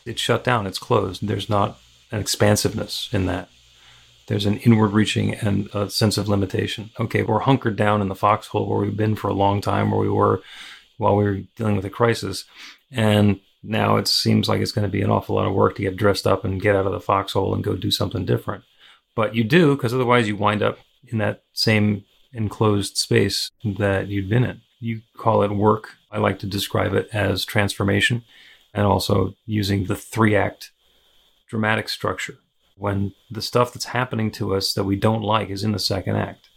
it's 0.06 0.20
shut 0.20 0.44
down, 0.44 0.66
it's 0.66 0.80
closed. 0.80 1.26
There's 1.28 1.50
not 1.50 1.80
an 2.12 2.20
expansiveness 2.20 3.10
in 3.12 3.28
that. 3.28 3.48
There's 4.32 4.46
an 4.46 4.60
inward 4.60 4.94
reaching 4.94 5.34
and 5.34 5.68
a 5.74 5.90
sense 5.90 6.18
of 6.18 6.30
limitation. 6.30 6.92
Okay, 6.98 7.22
we're 7.22 7.40
hunkered 7.40 7.76
down 7.76 8.02
in 8.02 8.08
the 8.08 8.16
foxhole 8.16 8.66
where 8.66 8.80
we've 8.80 8.96
been 8.96 9.18
for 9.18 9.28
a 9.28 9.34
long 9.34 9.60
time, 9.60 9.92
where 9.92 10.00
we 10.00 10.08
were 10.08 10.42
while 10.98 11.18
we 11.18 11.26
were 11.26 11.42
dealing 11.58 11.76
with 11.76 11.84
a 11.84 11.90
crisis. 11.90 12.46
And 12.90 13.42
now 13.62 13.98
it 13.98 14.08
seems 14.08 14.48
like 14.48 14.62
it's 14.62 14.72
going 14.72 14.88
to 14.88 14.92
be 14.92 15.02
an 15.02 15.10
awful 15.10 15.36
lot 15.36 15.48
of 15.48 15.54
work 15.54 15.76
to 15.76 15.82
get 15.82 15.98
dressed 15.98 16.26
up 16.26 16.46
and 16.46 16.62
get 16.62 16.78
out 16.78 16.86
of 16.86 16.94
the 16.94 17.02
foxhole 17.02 17.54
and 17.54 17.62
go 17.62 17.76
do 17.76 17.92
something 17.92 18.24
different. 18.24 18.64
But 19.18 19.36
you 19.36 19.44
do, 19.44 19.76
because 19.76 19.94
otherwise 19.94 20.30
you 20.30 20.38
wind 20.38 20.64
up 20.64 20.80
in 21.06 21.18
that 21.18 21.44
same 21.52 22.06
enclosed 22.32 22.96
space 22.96 23.52
that 23.66 24.08
you'd 24.08 24.30
been 24.30 24.46
in. 24.46 24.62
You 24.80 25.02
call 25.18 25.44
it 25.44 25.52
work. 25.52 25.98
I 26.10 26.20
like 26.20 26.40
to 26.40 26.48
describe 26.48 26.94
it 26.94 27.10
as 27.12 27.44
transformation 27.44 28.24
and 28.74 28.86
also 28.88 29.34
using 29.46 29.88
the 29.88 29.96
three 29.98 30.38
act 30.38 30.72
dramatic 31.50 31.90
structure. 31.90 32.38
When 32.82 33.14
the 33.30 33.42
stuff 33.42 33.74
that's 33.74 33.86
happening 33.86 34.32
to 34.32 34.56
us 34.56 34.74
that 34.74 34.84
we 34.84 34.96
don't 34.96 35.22
like 35.22 35.50
is 35.50 35.64
in 35.64 35.72
the 35.72 35.80
second 35.80 36.18
act 36.18 36.50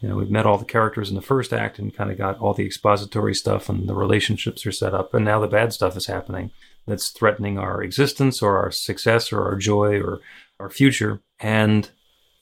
you 0.00 0.08
know, 0.08 0.16
we've 0.16 0.30
met 0.30 0.44
all 0.44 0.58
the 0.58 0.64
characters 0.64 1.08
in 1.08 1.14
the 1.14 1.22
first 1.22 1.52
act 1.52 1.78
and 1.78 1.94
kind 1.94 2.10
of 2.10 2.18
got 2.18 2.38
all 2.38 2.52
the 2.52 2.66
expository 2.66 3.34
stuff 3.34 3.68
and 3.68 3.88
the 3.88 3.94
relationships 3.94 4.66
are 4.66 4.72
set 4.72 4.92
up. 4.94 5.14
And 5.14 5.24
now 5.24 5.40
the 5.40 5.46
bad 5.46 5.72
stuff 5.72 5.96
is 5.96 6.06
happening 6.06 6.50
that's 6.86 7.10
threatening 7.10 7.58
our 7.58 7.82
existence 7.82 8.42
or 8.42 8.58
our 8.58 8.70
success 8.70 9.32
or 9.32 9.42
our 9.44 9.56
joy 9.56 10.00
or 10.00 10.20
our 10.60 10.68
future. 10.68 11.20
And 11.40 11.90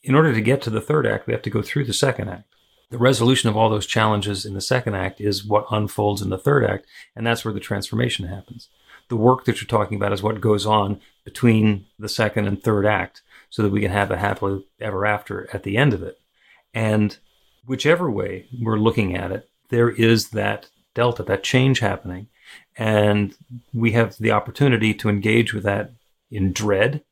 in 0.03 0.14
order 0.14 0.35
to 0.35 0.40
get 0.40 0.62
to 0.62 0.70
the 0.70 0.81
third 0.81 1.07
act, 1.07 1.27
we 1.27 1.33
have 1.33 1.42
to 1.42 1.50
go 1.50 1.62
through 1.62 1.85
the 1.85 1.92
second 1.92 2.29
act. 2.29 2.48
The 2.90 2.98
resolution 2.98 3.48
of 3.48 3.57
all 3.57 3.70
those 3.70 3.87
challenges 3.87 4.44
in 4.44 4.55
the 4.55 4.61
second 4.61 4.94
act 4.94 5.20
is 5.20 5.44
what 5.44 5.66
unfolds 5.70 6.22
in 6.22 6.31
the 6.31 6.38
third 6.38 6.64
act. 6.64 6.87
And 7.14 7.27
that's 7.27 7.44
where 7.44 7.55
the 7.55 7.61
transformation 7.61 8.27
happens. 8.27 8.68
The 9.09 9.16
work 9.16 9.44
that 9.44 9.61
you're 9.61 9.68
talking 9.68 9.96
about 9.96 10.12
is 10.12 10.22
what 10.22 10.40
goes 10.40 10.66
on 10.66 11.00
between 11.25 11.87
the 11.99 12.09
second 12.09 12.47
and 12.47 12.63
third 12.63 12.87
act 12.87 13.23
so 13.51 13.63
that 13.63 13.71
we 13.71 13.81
can 13.81 13.91
have 13.91 14.11
a 14.11 14.19
happily 14.19 14.67
ever 14.81 15.07
after 15.07 15.49
at 15.55 15.63
the 15.63 15.77
end 15.77 15.95
of 15.95 16.03
it. 16.03 16.19
And 16.73 17.17
whichever 17.67 18.11
way 18.11 18.47
we're 18.61 18.79
looking 18.79 19.17
at 19.17 19.33
it, 19.33 19.49
there 19.71 19.91
is 19.91 20.31
that 20.31 20.69
delta, 20.95 21.23
that 21.23 21.43
change 21.43 21.79
happening. 21.81 22.29
And 22.77 23.35
we 23.73 23.93
have 23.93 24.17
the 24.19 24.33
opportunity 24.33 24.93
to 24.95 25.09
engage 25.09 25.55
with 25.55 25.65
that 25.65 25.93
in 26.31 26.53
dread, 26.53 27.03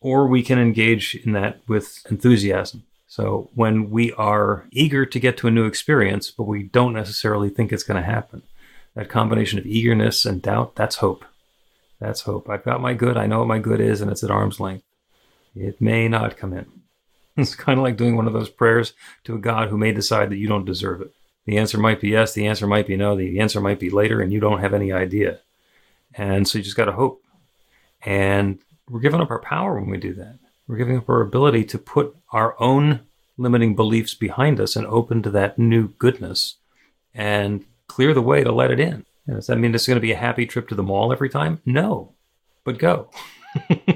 or 0.00 0.26
we 0.26 0.42
can 0.42 0.58
engage 0.58 1.14
in 1.14 1.32
that 1.32 1.60
with 1.66 2.04
enthusiasm. 2.10 2.84
So 3.06 3.50
when 3.54 3.90
we 3.90 4.12
are 4.12 4.66
eager 4.70 5.06
to 5.06 5.20
get 5.20 5.36
to 5.38 5.48
a 5.48 5.50
new 5.50 5.66
experience, 5.66 6.30
but 6.30 6.44
we 6.44 6.64
don't 6.64 6.92
necessarily 6.92 7.48
think 7.48 7.72
it's 7.72 7.84
going 7.84 8.02
to 8.02 8.08
happen, 8.08 8.42
that 8.94 9.08
combination 9.08 9.58
of 9.58 9.66
eagerness 9.66 10.24
and 10.24 10.40
doubt, 10.40 10.76
that's 10.76 10.96
hope. 10.96 11.24
That's 12.00 12.22
hope. 12.22 12.48
I've 12.48 12.64
got 12.64 12.80
my 12.80 12.94
good. 12.94 13.16
I 13.16 13.26
know 13.26 13.40
what 13.40 13.48
my 13.48 13.58
good 13.58 13.80
is, 13.80 14.00
and 14.00 14.10
it's 14.10 14.24
at 14.24 14.30
arm's 14.30 14.60
length. 14.60 14.84
It 15.54 15.80
may 15.80 16.08
not 16.08 16.36
come 16.36 16.52
in. 16.52 16.66
It's 17.36 17.56
kind 17.56 17.80
of 17.80 17.82
like 17.82 17.96
doing 17.96 18.14
one 18.14 18.28
of 18.28 18.32
those 18.32 18.48
prayers 18.48 18.92
to 19.24 19.34
a 19.34 19.40
God 19.40 19.68
who 19.68 19.76
may 19.76 19.90
decide 19.90 20.30
that 20.30 20.36
you 20.36 20.46
don't 20.46 20.64
deserve 20.64 21.00
it. 21.00 21.12
The 21.46 21.58
answer 21.58 21.78
might 21.78 22.00
be 22.00 22.10
yes, 22.10 22.32
the 22.32 22.46
answer 22.46 22.64
might 22.64 22.86
be 22.86 22.96
no, 22.96 23.16
the 23.16 23.40
answer 23.40 23.60
might 23.60 23.80
be 23.80 23.90
later, 23.90 24.20
and 24.20 24.32
you 24.32 24.38
don't 24.38 24.60
have 24.60 24.72
any 24.72 24.92
idea. 24.92 25.40
And 26.14 26.46
so 26.46 26.58
you 26.58 26.64
just 26.64 26.76
got 26.76 26.84
to 26.84 26.92
hope. 26.92 27.24
And 28.02 28.60
we're 28.88 29.00
giving 29.00 29.20
up 29.20 29.32
our 29.32 29.40
power 29.40 29.80
when 29.80 29.90
we 29.90 29.98
do 29.98 30.14
that. 30.14 30.38
We're 30.68 30.76
giving 30.76 30.96
up 30.96 31.08
our 31.08 31.20
ability 31.20 31.64
to 31.64 31.78
put 31.78 32.16
our 32.32 32.54
own 32.62 33.00
limiting 33.36 33.74
beliefs 33.74 34.14
behind 34.14 34.60
us 34.60 34.76
and 34.76 34.86
open 34.86 35.22
to 35.22 35.30
that 35.30 35.58
new 35.58 35.88
goodness 35.88 36.56
and 37.12 37.64
clear 37.88 38.14
the 38.14 38.22
way 38.22 38.44
to 38.44 38.52
let 38.52 38.70
it 38.70 38.80
in. 38.80 39.04
Does 39.26 39.46
that 39.46 39.56
mean 39.56 39.74
it's 39.74 39.86
going 39.86 39.96
to 39.96 40.00
be 40.00 40.12
a 40.12 40.16
happy 40.16 40.46
trip 40.46 40.68
to 40.68 40.74
the 40.74 40.82
mall 40.82 41.12
every 41.12 41.30
time? 41.30 41.60
No, 41.64 42.14
but 42.64 42.78
go. 42.78 43.10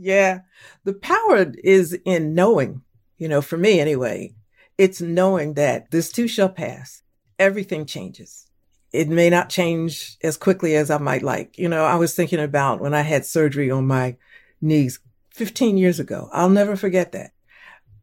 Yeah. 0.00 0.40
The 0.84 0.94
power 0.94 1.52
is 1.62 1.92
in 2.06 2.34
knowing, 2.34 2.80
you 3.18 3.28
know, 3.28 3.42
for 3.42 3.58
me 3.58 3.78
anyway, 3.78 4.34
it's 4.78 5.02
knowing 5.02 5.54
that 5.54 5.90
this 5.90 6.10
too 6.10 6.26
shall 6.26 6.48
pass. 6.48 7.02
Everything 7.38 7.84
changes. 7.84 8.46
It 8.92 9.08
may 9.08 9.28
not 9.28 9.50
change 9.50 10.16
as 10.24 10.38
quickly 10.38 10.74
as 10.74 10.90
I 10.90 10.98
might 10.98 11.22
like. 11.22 11.58
You 11.58 11.68
know, 11.68 11.84
I 11.84 11.96
was 11.96 12.14
thinking 12.14 12.40
about 12.40 12.80
when 12.80 12.94
I 12.94 13.02
had 13.02 13.26
surgery 13.26 13.70
on 13.70 13.86
my 13.86 14.16
knees 14.60 15.00
15 15.34 15.76
years 15.76 16.00
ago. 16.00 16.30
I'll 16.32 16.48
never 16.48 16.76
forget 16.76 17.12
that. 17.12 17.32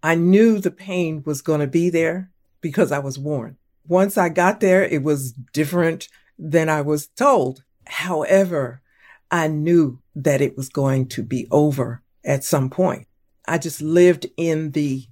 I 0.04 0.14
knew 0.14 0.60
the 0.60 0.72
pain 0.72 1.24
was 1.26 1.42
going 1.42 1.62
to 1.62 1.68
be 1.68 1.90
there 1.90 2.30
because 2.62 2.92
I 2.92 3.00
was 3.00 3.18
warned. 3.18 3.58
Once 3.88 4.18
I 4.18 4.30
got 4.30 4.60
there, 4.60 4.84
it 4.84 5.04
was 5.04 5.34
different 5.54 6.08
than 6.38 6.70
I 6.70 6.82
was 6.82 7.08
told. 7.08 7.64
However, 7.86 8.82
I 9.32 9.48
knew 9.48 10.00
that 10.16 10.42
it 10.42 10.58
was 10.58 10.70
going 10.70 11.08
to 11.10 11.24
be 11.24 11.48
over 11.52 12.02
at 12.24 12.44
some 12.44 12.70
point. 12.70 13.08
I 13.48 13.58
just 13.58 13.82
lived 13.82 14.28
in 14.36 14.72
the 14.72 15.06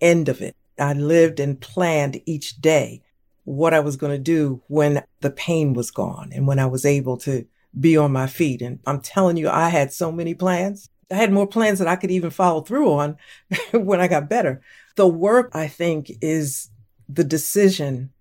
end 0.00 0.28
of 0.28 0.40
it. 0.40 0.56
I 0.78 0.94
lived 0.94 1.40
and 1.40 1.60
planned 1.60 2.20
each 2.26 2.60
day 2.60 3.02
what 3.44 3.74
I 3.74 3.80
was 3.80 3.96
going 3.96 4.12
to 4.12 4.18
do 4.18 4.62
when 4.68 5.02
the 5.20 5.30
pain 5.30 5.74
was 5.74 5.90
gone 5.90 6.30
and 6.32 6.46
when 6.46 6.58
I 6.58 6.66
was 6.66 6.84
able 6.84 7.16
to 7.18 7.46
be 7.78 7.96
on 7.96 8.12
my 8.12 8.26
feet. 8.26 8.62
And 8.62 8.78
I'm 8.86 9.00
telling 9.00 9.36
you, 9.36 9.48
I 9.48 9.68
had 9.68 9.92
so 9.92 10.12
many 10.12 10.34
plans. 10.34 10.88
I 11.10 11.16
had 11.16 11.32
more 11.32 11.46
plans 11.46 11.78
that 11.78 11.88
I 11.88 11.96
could 11.96 12.10
even 12.10 12.30
follow 12.30 12.62
through 12.62 12.92
on 12.92 13.16
when 13.72 14.00
I 14.00 14.08
got 14.08 14.30
better. 14.30 14.62
The 14.96 15.06
work, 15.06 15.50
I 15.54 15.68
think, 15.68 16.10
is 16.20 16.70
the 17.08 17.24
decision 17.24 18.11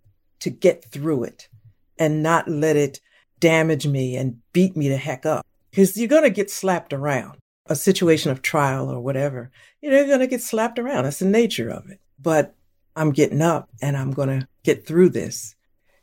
to 0.42 0.50
get 0.50 0.84
through 0.84 1.24
it 1.24 1.48
and 1.98 2.22
not 2.22 2.48
let 2.48 2.76
it 2.76 3.00
damage 3.40 3.88
me 3.88 4.16
and 4.16 4.40
beat 4.54 4.76
me 4.76 4.90
the 4.90 4.98
heck 4.98 5.26
up. 5.26 5.46
Because 5.70 5.96
you're 5.98 6.08
going 6.08 6.24
to 6.24 6.30
get 6.30 6.52
slapped 6.52 6.94
around. 6.94 7.38
A 7.68 7.76
situation 7.76 8.32
of 8.32 8.42
trial 8.42 8.92
or 8.92 9.00
whatever, 9.00 9.52
you 9.82 9.90
know, 9.90 9.98
you're 9.98 10.08
going 10.08 10.20
to 10.20 10.28
get 10.28 10.42
slapped 10.42 10.78
around. 10.78 11.06
That's 11.06 11.20
the 11.20 11.26
nature 11.26 11.70
of 11.70 11.90
it. 11.90 12.02
But 12.20 12.56
I'm 12.96 13.12
getting 13.12 13.42
up 13.42 13.70
and 13.82 13.96
I'm 13.96 14.12
going 14.12 14.42
to 14.42 14.48
get 14.64 14.86
through 14.86 15.10
this. 15.10 15.56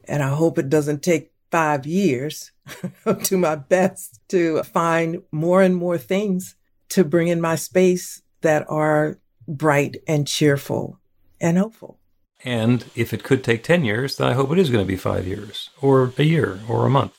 And 0.04 0.22
I 0.22 0.28
hope 0.28 0.56
it 0.56 0.70
doesn't 0.70 1.02
take 1.02 1.32
five 1.50 1.86
years. 1.86 2.52
To 3.04 3.14
do 3.14 3.38
my 3.38 3.54
best 3.54 4.20
to 4.28 4.62
find 4.62 5.22
more 5.32 5.62
and 5.62 5.74
more 5.74 5.96
things 5.96 6.54
to 6.90 7.04
bring 7.04 7.28
in 7.28 7.40
my 7.40 7.56
space 7.56 8.22
that 8.42 8.66
are 8.68 9.18
bright 9.46 9.96
and 10.06 10.26
cheerful 10.26 10.98
and 11.40 11.56
hopeful. 11.56 11.97
And 12.44 12.84
if 12.94 13.12
it 13.12 13.24
could 13.24 13.42
take 13.42 13.64
10 13.64 13.84
years, 13.84 14.16
then 14.16 14.28
I 14.28 14.34
hope 14.34 14.52
it 14.52 14.58
is 14.58 14.70
going 14.70 14.84
to 14.84 14.88
be 14.88 14.96
five 14.96 15.26
years 15.26 15.70
or 15.80 16.12
a 16.16 16.22
year 16.22 16.60
or 16.68 16.86
a 16.86 16.90
month. 16.90 17.16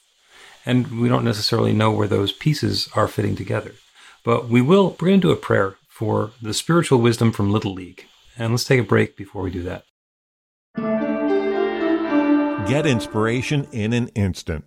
And 0.66 1.00
we 1.02 1.10
don't 1.10 1.26
necessarily 1.26 1.74
know 1.74 1.92
where 1.92 2.08
those 2.08 2.32
pieces 2.32 2.90
are 2.96 3.08
fitting 3.08 3.36
together. 3.36 3.74
But 4.24 4.48
we 4.48 4.62
will, 4.62 4.96
we're 5.00 5.10
going 5.10 5.22
to 5.22 5.28
do 5.28 5.34
a 5.34 5.38
prayer 5.38 5.76
for 5.88 6.32
the 6.42 6.54
spiritual 6.54 7.00
wisdom 7.00 7.32
from 7.32 7.52
Little 7.52 7.74
League. 7.74 8.06
And 8.38 8.54
let's 8.54 8.64
take 8.64 8.80
a 8.80 8.84
break 8.84 9.18
before 9.18 9.42
we 9.42 9.52
do 9.52 9.64
that. 9.64 9.84
Get 12.68 12.86
inspiration 12.86 13.68
in 13.72 13.94
an 13.94 14.10
instant. 14.10 14.66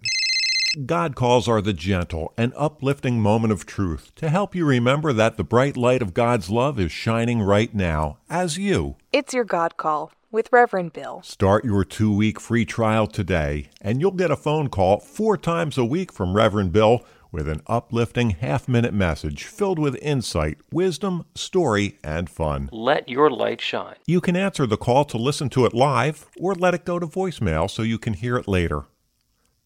God 0.87 1.15
calls 1.15 1.49
are 1.49 1.61
the 1.61 1.75
gentle 1.75 2.33
and 2.37 2.53
uplifting 2.57 3.21
moment 3.21 3.53
of 3.53 3.67
truth 3.67 4.11
to 4.17 4.31
help 4.31 4.55
you 4.55 4.65
remember 4.65 5.13
that 5.13 5.37
the 5.37 5.45
bright 5.45 5.77
light 5.77 6.03
of 6.03 6.15
God's 6.15 6.51
love 6.51 6.81
is 6.81 6.91
shining 6.91 7.43
right 7.43 7.73
now 7.75 8.19
as 8.29 8.57
you. 8.57 8.97
It's 9.13 9.35
your 9.35 9.45
God 9.45 9.77
call 9.77 10.13
with 10.33 10.53
Reverend 10.53 10.93
Bill. 10.93 11.21
Start 11.23 11.65
your 11.65 11.85
two 11.85 12.13
week 12.13 12.41
free 12.41 12.65
trial 12.65 13.07
today, 13.07 13.69
and 13.81 14.01
you'll 14.01 14.11
get 14.11 14.31
a 14.31 14.37
phone 14.37 14.69
call 14.69 14.99
four 14.99 15.37
times 15.37 15.79
a 15.79 15.85
week 15.85 16.13
from 16.13 16.35
Reverend 16.35 16.73
Bill 16.73 17.05
with 17.31 17.49
an 17.49 17.63
uplifting 17.67 18.31
half 18.31 18.69
minute 18.69 18.93
message 18.93 19.45
filled 19.45 19.79
with 19.79 19.97
insight, 20.03 20.59
wisdom, 20.71 21.25
story, 21.35 21.99
and 22.03 22.29
fun. 22.29 22.69
Let 22.73 23.09
your 23.09 23.31
light 23.31 23.61
shine. 23.61 23.97
You 24.07 24.21
can 24.21 24.37
answer 24.37 24.67
the 24.67 24.77
call 24.77 25.05
to 25.07 25.17
listen 25.17 25.49
to 25.51 25.65
it 25.65 25.75
live 25.75 26.27
or 26.39 26.55
let 26.55 26.75
it 26.75 26.85
go 26.85 26.99
to 26.99 27.07
voicemail 27.07 27.71
so 27.71 27.83
you 27.83 27.99
can 27.99 28.15
hear 28.15 28.37
it 28.37 28.49
later. 28.49 28.85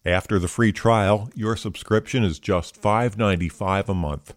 After 0.04 0.38
the 0.38 0.48
free 0.48 0.70
trial, 0.70 1.30
your 1.34 1.56
subscription 1.56 2.22
is 2.22 2.38
just 2.38 2.80
$5.95 2.80 3.88
a 3.88 3.94
month. 3.94 4.34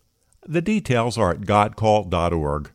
The 0.48 0.62
details 0.62 1.16
are 1.16 1.30
at 1.30 1.42
godcall.org. 1.42 2.72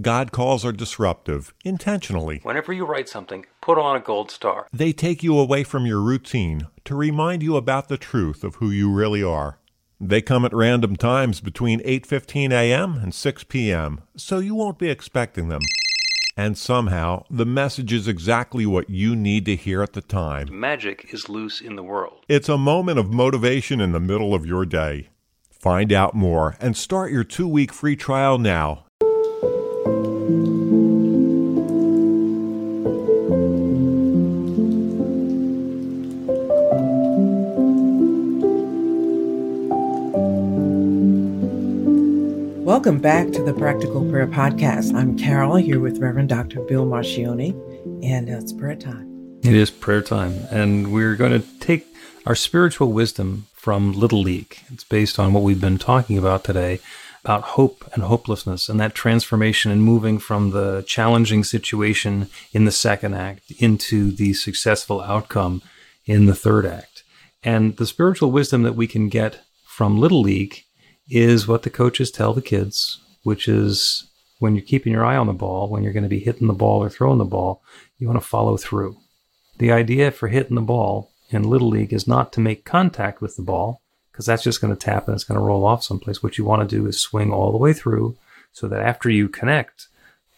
God 0.00 0.32
calls 0.32 0.64
are 0.64 0.72
disruptive, 0.72 1.54
intentionally. 1.64 2.40
Whenever 2.42 2.72
you 2.72 2.84
write 2.84 3.08
something, 3.08 3.46
put 3.60 3.78
on 3.78 3.96
a 3.96 4.00
gold 4.00 4.30
star. 4.30 4.66
They 4.72 4.92
take 4.92 5.22
you 5.22 5.38
away 5.38 5.64
from 5.64 5.86
your 5.86 6.00
routine 6.00 6.66
to 6.84 6.94
remind 6.94 7.42
you 7.42 7.56
about 7.56 7.88
the 7.88 7.98
truth 7.98 8.44
of 8.44 8.56
who 8.56 8.70
you 8.70 8.92
really 8.92 9.22
are. 9.22 9.58
They 10.00 10.22
come 10.22 10.44
at 10.44 10.54
random 10.54 10.96
times 10.96 11.40
between 11.40 11.80
8:15 11.80 12.52
a.m. 12.52 12.98
and 12.98 13.14
6 13.14 13.44
p.m., 13.44 14.02
so 14.16 14.38
you 14.38 14.54
won't 14.54 14.78
be 14.78 14.90
expecting 14.90 15.48
them. 15.48 15.62
And 16.36 16.56
somehow, 16.56 17.24
the 17.28 17.44
message 17.44 17.92
is 17.92 18.06
exactly 18.06 18.64
what 18.64 18.88
you 18.88 19.16
need 19.16 19.44
to 19.46 19.56
hear 19.56 19.82
at 19.82 19.94
the 19.94 20.00
time. 20.00 20.48
Magic 20.52 21.12
is 21.12 21.28
loose 21.28 21.60
in 21.60 21.74
the 21.74 21.82
world. 21.82 22.24
It's 22.28 22.48
a 22.48 22.56
moment 22.56 23.00
of 23.00 23.12
motivation 23.12 23.80
in 23.80 23.90
the 23.90 23.98
middle 23.98 24.34
of 24.34 24.46
your 24.46 24.64
day. 24.64 25.08
Find 25.50 25.92
out 25.92 26.14
more 26.14 26.56
and 26.60 26.76
start 26.76 27.10
your 27.10 27.24
two 27.24 27.48
week 27.48 27.72
free 27.72 27.96
trial 27.96 28.38
now. 28.38 28.84
Welcome 42.68 42.98
back 42.98 43.30
to 43.32 43.42
the 43.42 43.54
Practical 43.54 44.06
Prayer 44.10 44.26
Podcast. 44.26 44.94
I'm 44.94 45.16
Carol 45.16 45.56
here 45.56 45.80
with 45.80 46.00
Reverend 46.00 46.28
Dr. 46.28 46.60
Bill 46.60 46.84
Marcioni, 46.84 47.52
and 48.04 48.28
it's 48.28 48.52
prayer 48.52 48.76
time. 48.76 49.40
It 49.42 49.54
is 49.54 49.70
prayer 49.70 50.02
time, 50.02 50.34
and 50.50 50.92
we're 50.92 51.16
going 51.16 51.32
to 51.32 51.48
take 51.60 51.86
our 52.26 52.34
spiritual 52.34 52.92
wisdom 52.92 53.46
from 53.54 53.94
Little 53.94 54.20
League. 54.20 54.58
It's 54.70 54.84
based 54.84 55.18
on 55.18 55.32
what 55.32 55.44
we've 55.44 55.62
been 55.62 55.78
talking 55.78 56.18
about 56.18 56.44
today 56.44 56.80
about 57.24 57.42
hope 57.42 57.88
and 57.94 58.02
hopelessness 58.02 58.68
and 58.68 58.78
that 58.78 58.94
transformation 58.94 59.70
and 59.70 59.82
moving 59.82 60.18
from 60.18 60.50
the 60.50 60.84
challenging 60.86 61.44
situation 61.44 62.28
in 62.52 62.66
the 62.66 62.70
second 62.70 63.14
act 63.14 63.50
into 63.52 64.10
the 64.10 64.34
successful 64.34 65.00
outcome 65.00 65.62
in 66.04 66.26
the 66.26 66.34
third 66.34 66.66
act. 66.66 67.02
And 67.42 67.78
the 67.78 67.86
spiritual 67.86 68.30
wisdom 68.30 68.62
that 68.64 68.76
we 68.76 68.86
can 68.86 69.08
get 69.08 69.40
from 69.64 69.96
Little 69.96 70.20
League 70.20 70.64
is 71.08 71.48
what 71.48 71.62
the 71.62 71.70
coaches 71.70 72.10
tell 72.10 72.34
the 72.34 72.42
kids, 72.42 73.00
which 73.22 73.48
is 73.48 74.08
when 74.38 74.54
you're 74.54 74.64
keeping 74.64 74.92
your 74.92 75.04
eye 75.04 75.16
on 75.16 75.26
the 75.26 75.32
ball, 75.32 75.68
when 75.68 75.82
you're 75.82 75.92
going 75.92 76.02
to 76.02 76.08
be 76.08 76.20
hitting 76.20 76.46
the 76.46 76.52
ball 76.52 76.82
or 76.82 76.88
throwing 76.88 77.18
the 77.18 77.24
ball, 77.24 77.62
you 77.98 78.06
want 78.06 78.20
to 78.20 78.26
follow 78.26 78.56
through. 78.56 78.96
The 79.58 79.72
idea 79.72 80.10
for 80.10 80.28
hitting 80.28 80.54
the 80.54 80.60
ball 80.60 81.10
in 81.30 81.42
Little 81.42 81.68
League 81.68 81.92
is 81.92 82.06
not 82.06 82.32
to 82.34 82.40
make 82.40 82.64
contact 82.64 83.20
with 83.20 83.36
the 83.36 83.42
ball, 83.42 83.82
because 84.12 84.26
that's 84.26 84.42
just 84.42 84.60
going 84.60 84.74
to 84.74 84.78
tap 84.78 85.06
and 85.06 85.14
it's 85.14 85.24
going 85.24 85.38
to 85.38 85.44
roll 85.44 85.64
off 85.64 85.84
someplace. 85.84 86.22
What 86.22 86.38
you 86.38 86.44
want 86.44 86.68
to 86.68 86.76
do 86.76 86.86
is 86.86 87.00
swing 87.00 87.32
all 87.32 87.52
the 87.52 87.58
way 87.58 87.72
through 87.72 88.16
so 88.52 88.68
that 88.68 88.82
after 88.82 89.08
you 89.08 89.28
connect, 89.28 89.88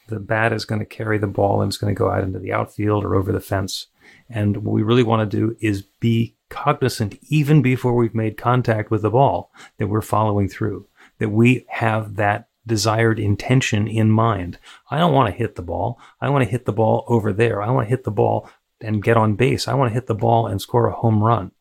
the 0.09 0.20
bat 0.20 0.52
is 0.52 0.64
going 0.64 0.80
to 0.80 0.87
carry 0.87 1.18
the 1.18 1.26
ball 1.26 1.62
and 1.62 1.70
it's 1.70 1.78
going 1.78 1.94
to 1.94 1.98
go 1.98 2.11
out 2.11 2.24
into 2.24 2.38
the 2.38 2.52
outfield 2.52 3.04
or 3.04 3.14
over 3.14 3.33
the 3.33 3.40
fence. 3.40 3.87
And 4.28 4.59
what 4.59 4.72
we 4.72 4.83
really 4.83 5.02
want 5.02 5.30
to 5.30 5.37
do 5.37 5.56
is 5.61 5.83
be 5.83 6.35
cognizant 6.51 7.19
even 7.29 7.63
before 7.63 7.95
we've 7.95 8.15
made 8.15 8.37
contact 8.37 8.91
with 8.91 9.03
the 9.03 9.11
ball 9.11 9.51
that 9.79 9.87
we're 9.87 10.03
following 10.03 10.49
through, 10.49 10.87
that 11.19 11.31
we 11.31 11.65
have 11.69 12.17
that 12.17 12.49
desired 12.67 13.19
intention 13.19 13.89
in 13.89 14.11
mind. 14.11 14.59
I 14.91 14.99
don't 14.99 15.15
want 15.15 15.33
to 15.33 15.39
hit 15.39 15.55
the 15.55 15.63
ball. 15.63 15.99
I 16.21 16.29
want 16.29 16.45
to 16.45 16.51
hit 16.51 16.67
the 16.67 16.73
ball 16.73 17.05
over 17.09 17.33
there. 17.33 17.63
I 17.63 17.71
want 17.71 17.87
to 17.87 17.91
hit 17.91 18.05
the 18.05 18.11
ball 18.11 18.51
and 18.81 19.03
get 19.03 19.17
on 19.17 19.35
base. 19.35 19.67
I 19.67 19.75
want 19.75 19.91
to 19.91 19.95
hit 19.95 20.07
the 20.07 20.15
ball 20.15 20.47
and 20.47 20.61
score 20.61 20.87
a 20.87 20.93
home 20.93 21.23
run. 21.23 21.53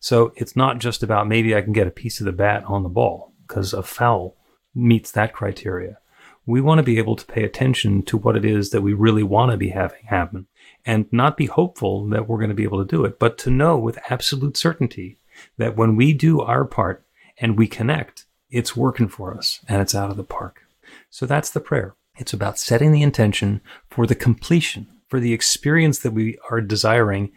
So 0.00 0.32
it's 0.36 0.56
not 0.56 0.80
just 0.80 1.02
about 1.02 1.28
maybe 1.28 1.54
I 1.54 1.62
can 1.62 1.72
get 1.72 1.86
a 1.86 1.92
piece 1.92 2.20
of 2.20 2.26
the 2.26 2.32
bat 2.32 2.64
on 2.64 2.82
the 2.82 2.88
ball 2.88 3.32
because 3.46 3.72
a 3.72 3.82
foul 3.82 4.36
meets 4.74 5.12
that 5.12 5.32
criteria. 5.32 5.98
We 6.44 6.60
want 6.60 6.78
to 6.78 6.82
be 6.82 6.98
able 6.98 7.16
to 7.16 7.26
pay 7.26 7.44
attention 7.44 8.02
to 8.04 8.16
what 8.16 8.36
it 8.36 8.44
is 8.44 8.70
that 8.70 8.82
we 8.82 8.92
really 8.92 9.22
want 9.22 9.52
to 9.52 9.56
be 9.56 9.68
having 9.68 10.04
happen 10.06 10.48
and 10.84 11.06
not 11.12 11.36
be 11.36 11.46
hopeful 11.46 12.08
that 12.08 12.26
we're 12.28 12.38
going 12.38 12.48
to 12.48 12.54
be 12.54 12.64
able 12.64 12.84
to 12.84 12.96
do 12.96 13.04
it, 13.04 13.18
but 13.18 13.38
to 13.38 13.50
know 13.50 13.78
with 13.78 13.98
absolute 14.10 14.56
certainty 14.56 15.18
that 15.58 15.76
when 15.76 15.94
we 15.94 16.12
do 16.12 16.40
our 16.40 16.64
part 16.64 17.04
and 17.38 17.56
we 17.56 17.68
connect, 17.68 18.26
it's 18.50 18.76
working 18.76 19.08
for 19.08 19.36
us 19.36 19.60
and 19.68 19.80
it's 19.80 19.94
out 19.94 20.10
of 20.10 20.16
the 20.16 20.24
park. 20.24 20.62
So 21.10 21.26
that's 21.26 21.50
the 21.50 21.60
prayer. 21.60 21.94
It's 22.16 22.32
about 22.32 22.58
setting 22.58 22.92
the 22.92 23.02
intention 23.02 23.60
for 23.88 24.06
the 24.06 24.14
completion, 24.14 24.88
for 25.08 25.20
the 25.20 25.32
experience 25.32 26.00
that 26.00 26.12
we 26.12 26.38
are 26.50 26.60
desiring 26.60 27.32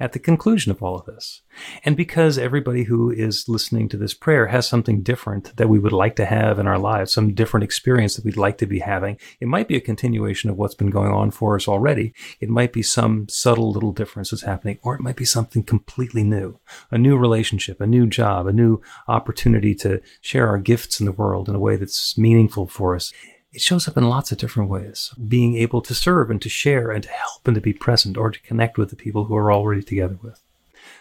at 0.00 0.12
the 0.12 0.18
conclusion 0.18 0.72
of 0.72 0.82
all 0.82 0.96
of 0.96 1.04
this. 1.04 1.42
And 1.84 1.96
because 1.96 2.38
everybody 2.38 2.84
who 2.84 3.10
is 3.10 3.48
listening 3.48 3.88
to 3.90 3.98
this 3.98 4.14
prayer 4.14 4.46
has 4.46 4.66
something 4.66 5.02
different 5.02 5.54
that 5.56 5.68
we 5.68 5.78
would 5.78 5.92
like 5.92 6.16
to 6.16 6.24
have 6.24 6.58
in 6.58 6.66
our 6.66 6.78
lives, 6.78 7.12
some 7.12 7.34
different 7.34 7.64
experience 7.64 8.16
that 8.16 8.24
we'd 8.24 8.36
like 8.36 8.56
to 8.58 8.66
be 8.66 8.78
having, 8.78 9.18
it 9.40 9.46
might 9.46 9.68
be 9.68 9.76
a 9.76 9.80
continuation 9.80 10.48
of 10.48 10.56
what's 10.56 10.74
been 10.74 10.90
going 10.90 11.12
on 11.12 11.30
for 11.30 11.54
us 11.54 11.68
already. 11.68 12.14
It 12.40 12.48
might 12.48 12.72
be 12.72 12.82
some 12.82 13.28
subtle 13.28 13.70
little 13.70 13.92
difference 13.92 14.30
that's 14.30 14.42
happening, 14.42 14.78
or 14.82 14.94
it 14.94 15.02
might 15.02 15.16
be 15.16 15.26
something 15.26 15.62
completely 15.62 16.24
new, 16.24 16.58
a 16.90 16.96
new 16.96 17.18
relationship, 17.18 17.80
a 17.80 17.86
new 17.86 18.06
job, 18.06 18.46
a 18.46 18.52
new 18.52 18.80
opportunity 19.06 19.74
to 19.76 20.00
share 20.22 20.48
our 20.48 20.58
gifts 20.58 20.98
in 20.98 21.06
the 21.06 21.12
world 21.12 21.48
in 21.48 21.54
a 21.54 21.60
way 21.60 21.76
that's 21.76 22.16
meaningful 22.16 22.66
for 22.66 22.94
us 22.96 23.12
it 23.52 23.60
shows 23.60 23.88
up 23.88 23.96
in 23.96 24.08
lots 24.08 24.30
of 24.30 24.38
different 24.38 24.70
ways. 24.70 25.12
Being 25.26 25.56
able 25.56 25.80
to 25.82 25.94
serve 25.94 26.30
and 26.30 26.40
to 26.42 26.48
share 26.48 26.90
and 26.90 27.02
to 27.02 27.10
help 27.10 27.46
and 27.46 27.54
to 27.54 27.60
be 27.60 27.72
present 27.72 28.16
or 28.16 28.30
to 28.30 28.42
connect 28.42 28.78
with 28.78 28.90
the 28.90 28.96
people 28.96 29.24
who 29.24 29.36
are 29.36 29.52
already 29.52 29.82
together 29.82 30.18
with. 30.22 30.40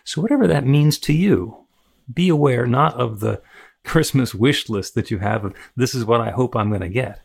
So, 0.03 0.21
whatever 0.21 0.47
that 0.47 0.65
means 0.65 0.97
to 0.99 1.13
you, 1.13 1.65
be 2.11 2.29
aware 2.29 2.65
not 2.65 2.95
of 2.95 3.19
the 3.19 3.41
Christmas 3.85 4.35
wish 4.35 4.69
list 4.69 4.95
that 4.95 5.09
you 5.09 5.19
have 5.19 5.45
of 5.45 5.55
this 5.75 5.95
is 5.95 6.05
what 6.05 6.21
I 6.21 6.31
hope 6.31 6.55
I'm 6.55 6.69
going 6.69 6.81
to 6.81 6.89
get, 6.89 7.21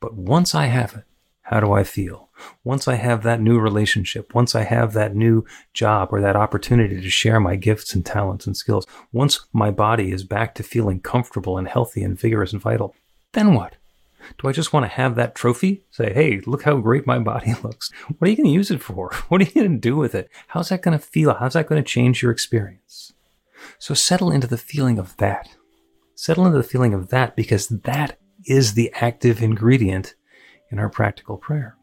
but 0.00 0.14
once 0.14 0.54
I 0.54 0.66
have 0.66 0.94
it, 0.94 1.04
how 1.42 1.60
do 1.60 1.72
I 1.72 1.82
feel? 1.82 2.28
Once 2.64 2.86
I 2.86 2.94
have 2.94 3.22
that 3.24 3.40
new 3.40 3.58
relationship, 3.58 4.34
once 4.34 4.54
I 4.54 4.62
have 4.62 4.92
that 4.92 5.14
new 5.14 5.44
job 5.74 6.10
or 6.12 6.20
that 6.20 6.36
opportunity 6.36 7.00
to 7.00 7.10
share 7.10 7.40
my 7.40 7.56
gifts 7.56 7.92
and 7.92 8.06
talents 8.06 8.46
and 8.46 8.56
skills, 8.56 8.86
once 9.12 9.46
my 9.52 9.70
body 9.70 10.12
is 10.12 10.22
back 10.22 10.54
to 10.54 10.62
feeling 10.62 11.00
comfortable 11.00 11.58
and 11.58 11.68
healthy 11.68 12.02
and 12.02 12.18
vigorous 12.18 12.52
and 12.52 12.62
vital, 12.62 12.94
then 13.32 13.54
what? 13.54 13.74
Do 14.38 14.48
I 14.48 14.52
just 14.52 14.72
want 14.72 14.84
to 14.84 14.88
have 14.88 15.14
that 15.16 15.34
trophy? 15.34 15.84
Say, 15.90 16.12
hey, 16.12 16.40
look 16.46 16.62
how 16.62 16.76
great 16.78 17.06
my 17.06 17.18
body 17.18 17.54
looks. 17.62 17.90
What 18.18 18.28
are 18.28 18.30
you 18.30 18.36
going 18.36 18.48
to 18.48 18.52
use 18.52 18.70
it 18.70 18.82
for? 18.82 19.10
What 19.28 19.40
are 19.40 19.44
you 19.44 19.52
going 19.52 19.72
to 19.72 19.78
do 19.78 19.96
with 19.96 20.14
it? 20.14 20.28
How's 20.48 20.70
that 20.70 20.82
going 20.82 20.98
to 20.98 21.04
feel? 21.04 21.34
How's 21.34 21.52
that 21.52 21.68
going 21.68 21.82
to 21.82 21.88
change 21.88 22.22
your 22.22 22.32
experience? 22.32 23.12
So 23.78 23.94
settle 23.94 24.30
into 24.30 24.46
the 24.46 24.58
feeling 24.58 24.98
of 24.98 25.16
that. 25.18 25.48
Settle 26.14 26.46
into 26.46 26.58
the 26.58 26.64
feeling 26.64 26.94
of 26.94 27.08
that 27.10 27.36
because 27.36 27.68
that 27.68 28.18
is 28.44 28.74
the 28.74 28.92
active 28.94 29.42
ingredient 29.42 30.14
in 30.70 30.78
our 30.78 30.88
practical 30.88 31.36
prayer. 31.36 31.76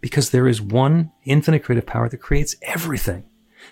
Because 0.00 0.30
there 0.30 0.48
is 0.48 0.62
one 0.62 1.12
infinite 1.24 1.64
creative 1.64 1.86
power 1.86 2.08
that 2.08 2.18
creates 2.18 2.56
everything, 2.62 3.24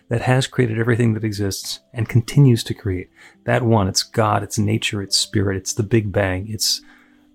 that 0.08 0.22
has 0.22 0.46
created 0.46 0.78
everything 0.78 1.14
that 1.14 1.24
exists 1.24 1.80
and 1.92 2.08
continues 2.08 2.64
to 2.64 2.74
create. 2.74 3.10
That 3.44 3.62
one, 3.62 3.88
it's 3.88 4.02
God, 4.02 4.42
it's 4.42 4.58
nature, 4.58 5.02
it's 5.02 5.16
spirit, 5.16 5.56
it's 5.56 5.74
the 5.74 5.82
Big 5.82 6.12
Bang, 6.12 6.46
it's 6.48 6.82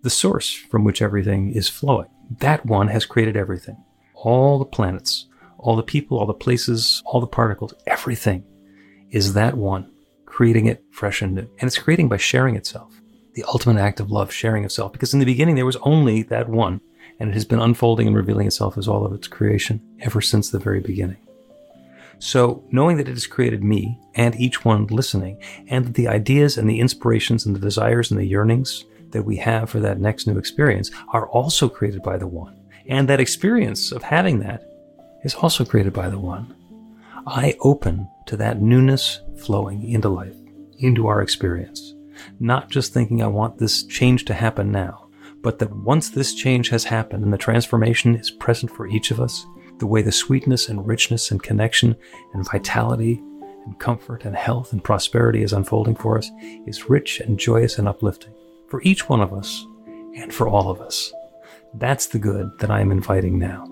the 0.07 0.11
source 0.11 0.53
from 0.53 0.85
which 0.85 1.01
everything 1.01 1.51
is 1.51 1.67
flowing. 1.67 2.07
That 2.39 2.65
one 2.65 2.87
has 2.87 3.05
created 3.05 3.35
everything. 3.35 3.75
All 4.13 4.57
the 4.57 4.63
planets, 4.63 5.25
all 5.57 5.75
the 5.75 5.83
people, 5.83 6.17
all 6.17 6.25
the 6.25 6.33
places, 6.33 7.03
all 7.05 7.19
the 7.19 7.27
particles, 7.27 7.73
everything 7.85 8.45
is 9.09 9.33
that 9.33 9.57
one 9.57 9.91
creating 10.25 10.67
it 10.67 10.81
fresh 10.91 11.21
and 11.21 11.35
new. 11.35 11.41
And 11.59 11.67
it's 11.67 11.77
creating 11.77 12.07
by 12.07 12.15
sharing 12.15 12.55
itself. 12.55 12.93
The 13.33 13.43
ultimate 13.49 13.81
act 13.81 13.99
of 13.99 14.09
love, 14.09 14.31
sharing 14.31 14.63
itself. 14.63 14.93
Because 14.93 15.13
in 15.13 15.19
the 15.19 15.25
beginning, 15.25 15.55
there 15.55 15.65
was 15.65 15.75
only 15.81 16.23
that 16.23 16.47
one, 16.47 16.79
and 17.19 17.29
it 17.29 17.33
has 17.33 17.43
been 17.43 17.59
unfolding 17.59 18.07
and 18.07 18.15
revealing 18.15 18.47
itself 18.47 18.77
as 18.77 18.87
all 18.87 19.05
of 19.05 19.11
its 19.11 19.27
creation 19.27 19.81
ever 19.99 20.21
since 20.21 20.51
the 20.51 20.59
very 20.59 20.79
beginning. 20.79 21.17
So, 22.19 22.63
knowing 22.71 22.95
that 22.95 23.09
it 23.09 23.13
has 23.13 23.27
created 23.27 23.61
me 23.61 23.99
and 24.15 24.39
each 24.39 24.63
one 24.63 24.87
listening, 24.87 25.43
and 25.67 25.85
that 25.85 25.95
the 25.95 26.07
ideas 26.07 26.57
and 26.57 26.69
the 26.69 26.79
inspirations 26.79 27.45
and 27.45 27.53
the 27.53 27.59
desires 27.59 28.09
and 28.09 28.17
the 28.17 28.25
yearnings 28.25 28.85
that 29.11 29.23
we 29.23 29.37
have 29.37 29.69
for 29.69 29.79
that 29.79 29.99
next 29.99 30.27
new 30.27 30.37
experience 30.37 30.91
are 31.09 31.27
also 31.29 31.69
created 31.69 32.01
by 32.03 32.17
the 32.17 32.27
One, 32.27 32.55
and 32.87 33.07
that 33.07 33.19
experience 33.19 33.91
of 33.91 34.03
having 34.03 34.39
that 34.39 34.63
is 35.23 35.35
also 35.35 35.65
created 35.65 35.93
by 35.93 36.09
the 36.09 36.19
One, 36.19 36.53
I 37.25 37.55
open 37.61 38.09
to 38.27 38.37
that 38.37 38.61
newness 38.61 39.21
flowing 39.37 39.89
into 39.89 40.09
life, 40.09 40.35
into 40.79 41.07
our 41.07 41.21
experience. 41.21 41.93
Not 42.39 42.69
just 42.69 42.93
thinking 42.93 43.21
I 43.21 43.27
want 43.27 43.57
this 43.57 43.83
change 43.83 44.25
to 44.25 44.33
happen 44.33 44.71
now, 44.71 45.09
but 45.41 45.59
that 45.59 45.75
once 45.75 46.09
this 46.09 46.33
change 46.33 46.69
has 46.69 46.83
happened 46.83 47.23
and 47.23 47.33
the 47.33 47.37
transformation 47.37 48.15
is 48.15 48.31
present 48.31 48.71
for 48.71 48.87
each 48.87 49.11
of 49.11 49.19
us, 49.19 49.45
the 49.79 49.87
way 49.87 50.01
the 50.01 50.11
sweetness 50.11 50.69
and 50.69 50.87
richness 50.87 51.31
and 51.31 51.43
connection 51.43 51.95
and 52.33 52.49
vitality 52.49 53.21
and 53.65 53.77
comfort 53.79 54.25
and 54.25 54.35
health 54.35 54.71
and 54.71 54.83
prosperity 54.83 55.43
is 55.43 55.53
unfolding 55.53 55.95
for 55.95 56.17
us 56.17 56.31
is 56.65 56.89
rich 56.89 57.19
and 57.19 57.37
joyous 57.37 57.77
and 57.77 57.87
uplifting 57.87 58.33
for 58.69 58.81
each 58.83 59.09
one 59.09 59.21
of 59.21 59.33
us 59.33 59.65
and 60.15 60.33
for 60.33 60.47
all 60.47 60.69
of 60.69 60.81
us. 60.81 61.13
That's 61.73 62.07
the 62.07 62.19
good 62.19 62.51
that 62.59 62.71
I 62.71 62.81
am 62.81 62.91
inviting 62.91 63.37
now. 63.37 63.67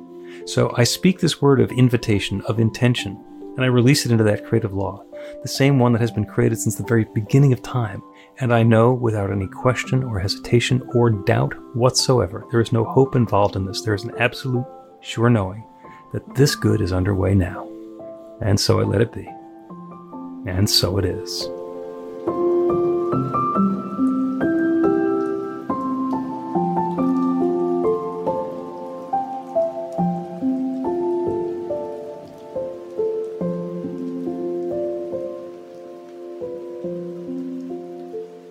So 0.46 0.74
I 0.78 0.84
speak 0.84 1.20
this 1.20 1.42
word 1.42 1.60
of 1.60 1.72
invitation, 1.72 2.42
of 2.42 2.60
intention, 2.60 3.24
and 3.56 3.64
I 3.64 3.68
release 3.68 4.06
it 4.06 4.12
into 4.12 4.24
that 4.26 4.46
creative 4.46 4.74
law, 4.74 5.04
the 5.42 5.48
same 5.48 5.80
one 5.80 5.94
that 5.94 6.02
has 6.02 6.12
been 6.12 6.26
created 6.26 6.60
since 6.60 6.76
the 6.76 6.84
very 6.84 7.06
beginning 7.16 7.54
of 7.54 7.62
time. 7.62 8.04
And 8.40 8.54
I 8.54 8.64
know 8.64 8.94
without 8.94 9.32
any 9.32 9.48
question 9.48 10.04
or 10.04 10.20
hesitation 10.20 10.88
or 10.94 11.10
doubt 11.10 11.54
whatsoever, 11.74 12.46
there 12.52 12.60
is 12.60 12.74
no 12.74 12.84
hope 12.84 13.16
involved 13.16 13.56
in 13.56 13.66
this. 13.66 13.82
There 13.82 13.94
is 13.94 14.04
an 14.04 14.14
absolute 14.20 14.66
sure 15.00 15.30
knowing 15.30 15.66
that 16.12 16.36
this 16.36 16.56
good 16.56 16.82
is 16.82 16.92
underway 16.92 17.34
now. 17.34 17.68
And 18.42 18.60
so 18.60 18.82
I 18.82 18.84
let 18.84 19.02
it 19.02 19.14
be. 19.14 19.26
And 20.46 20.70
so 20.70 20.98
it 20.98 21.06
is. 21.06 21.50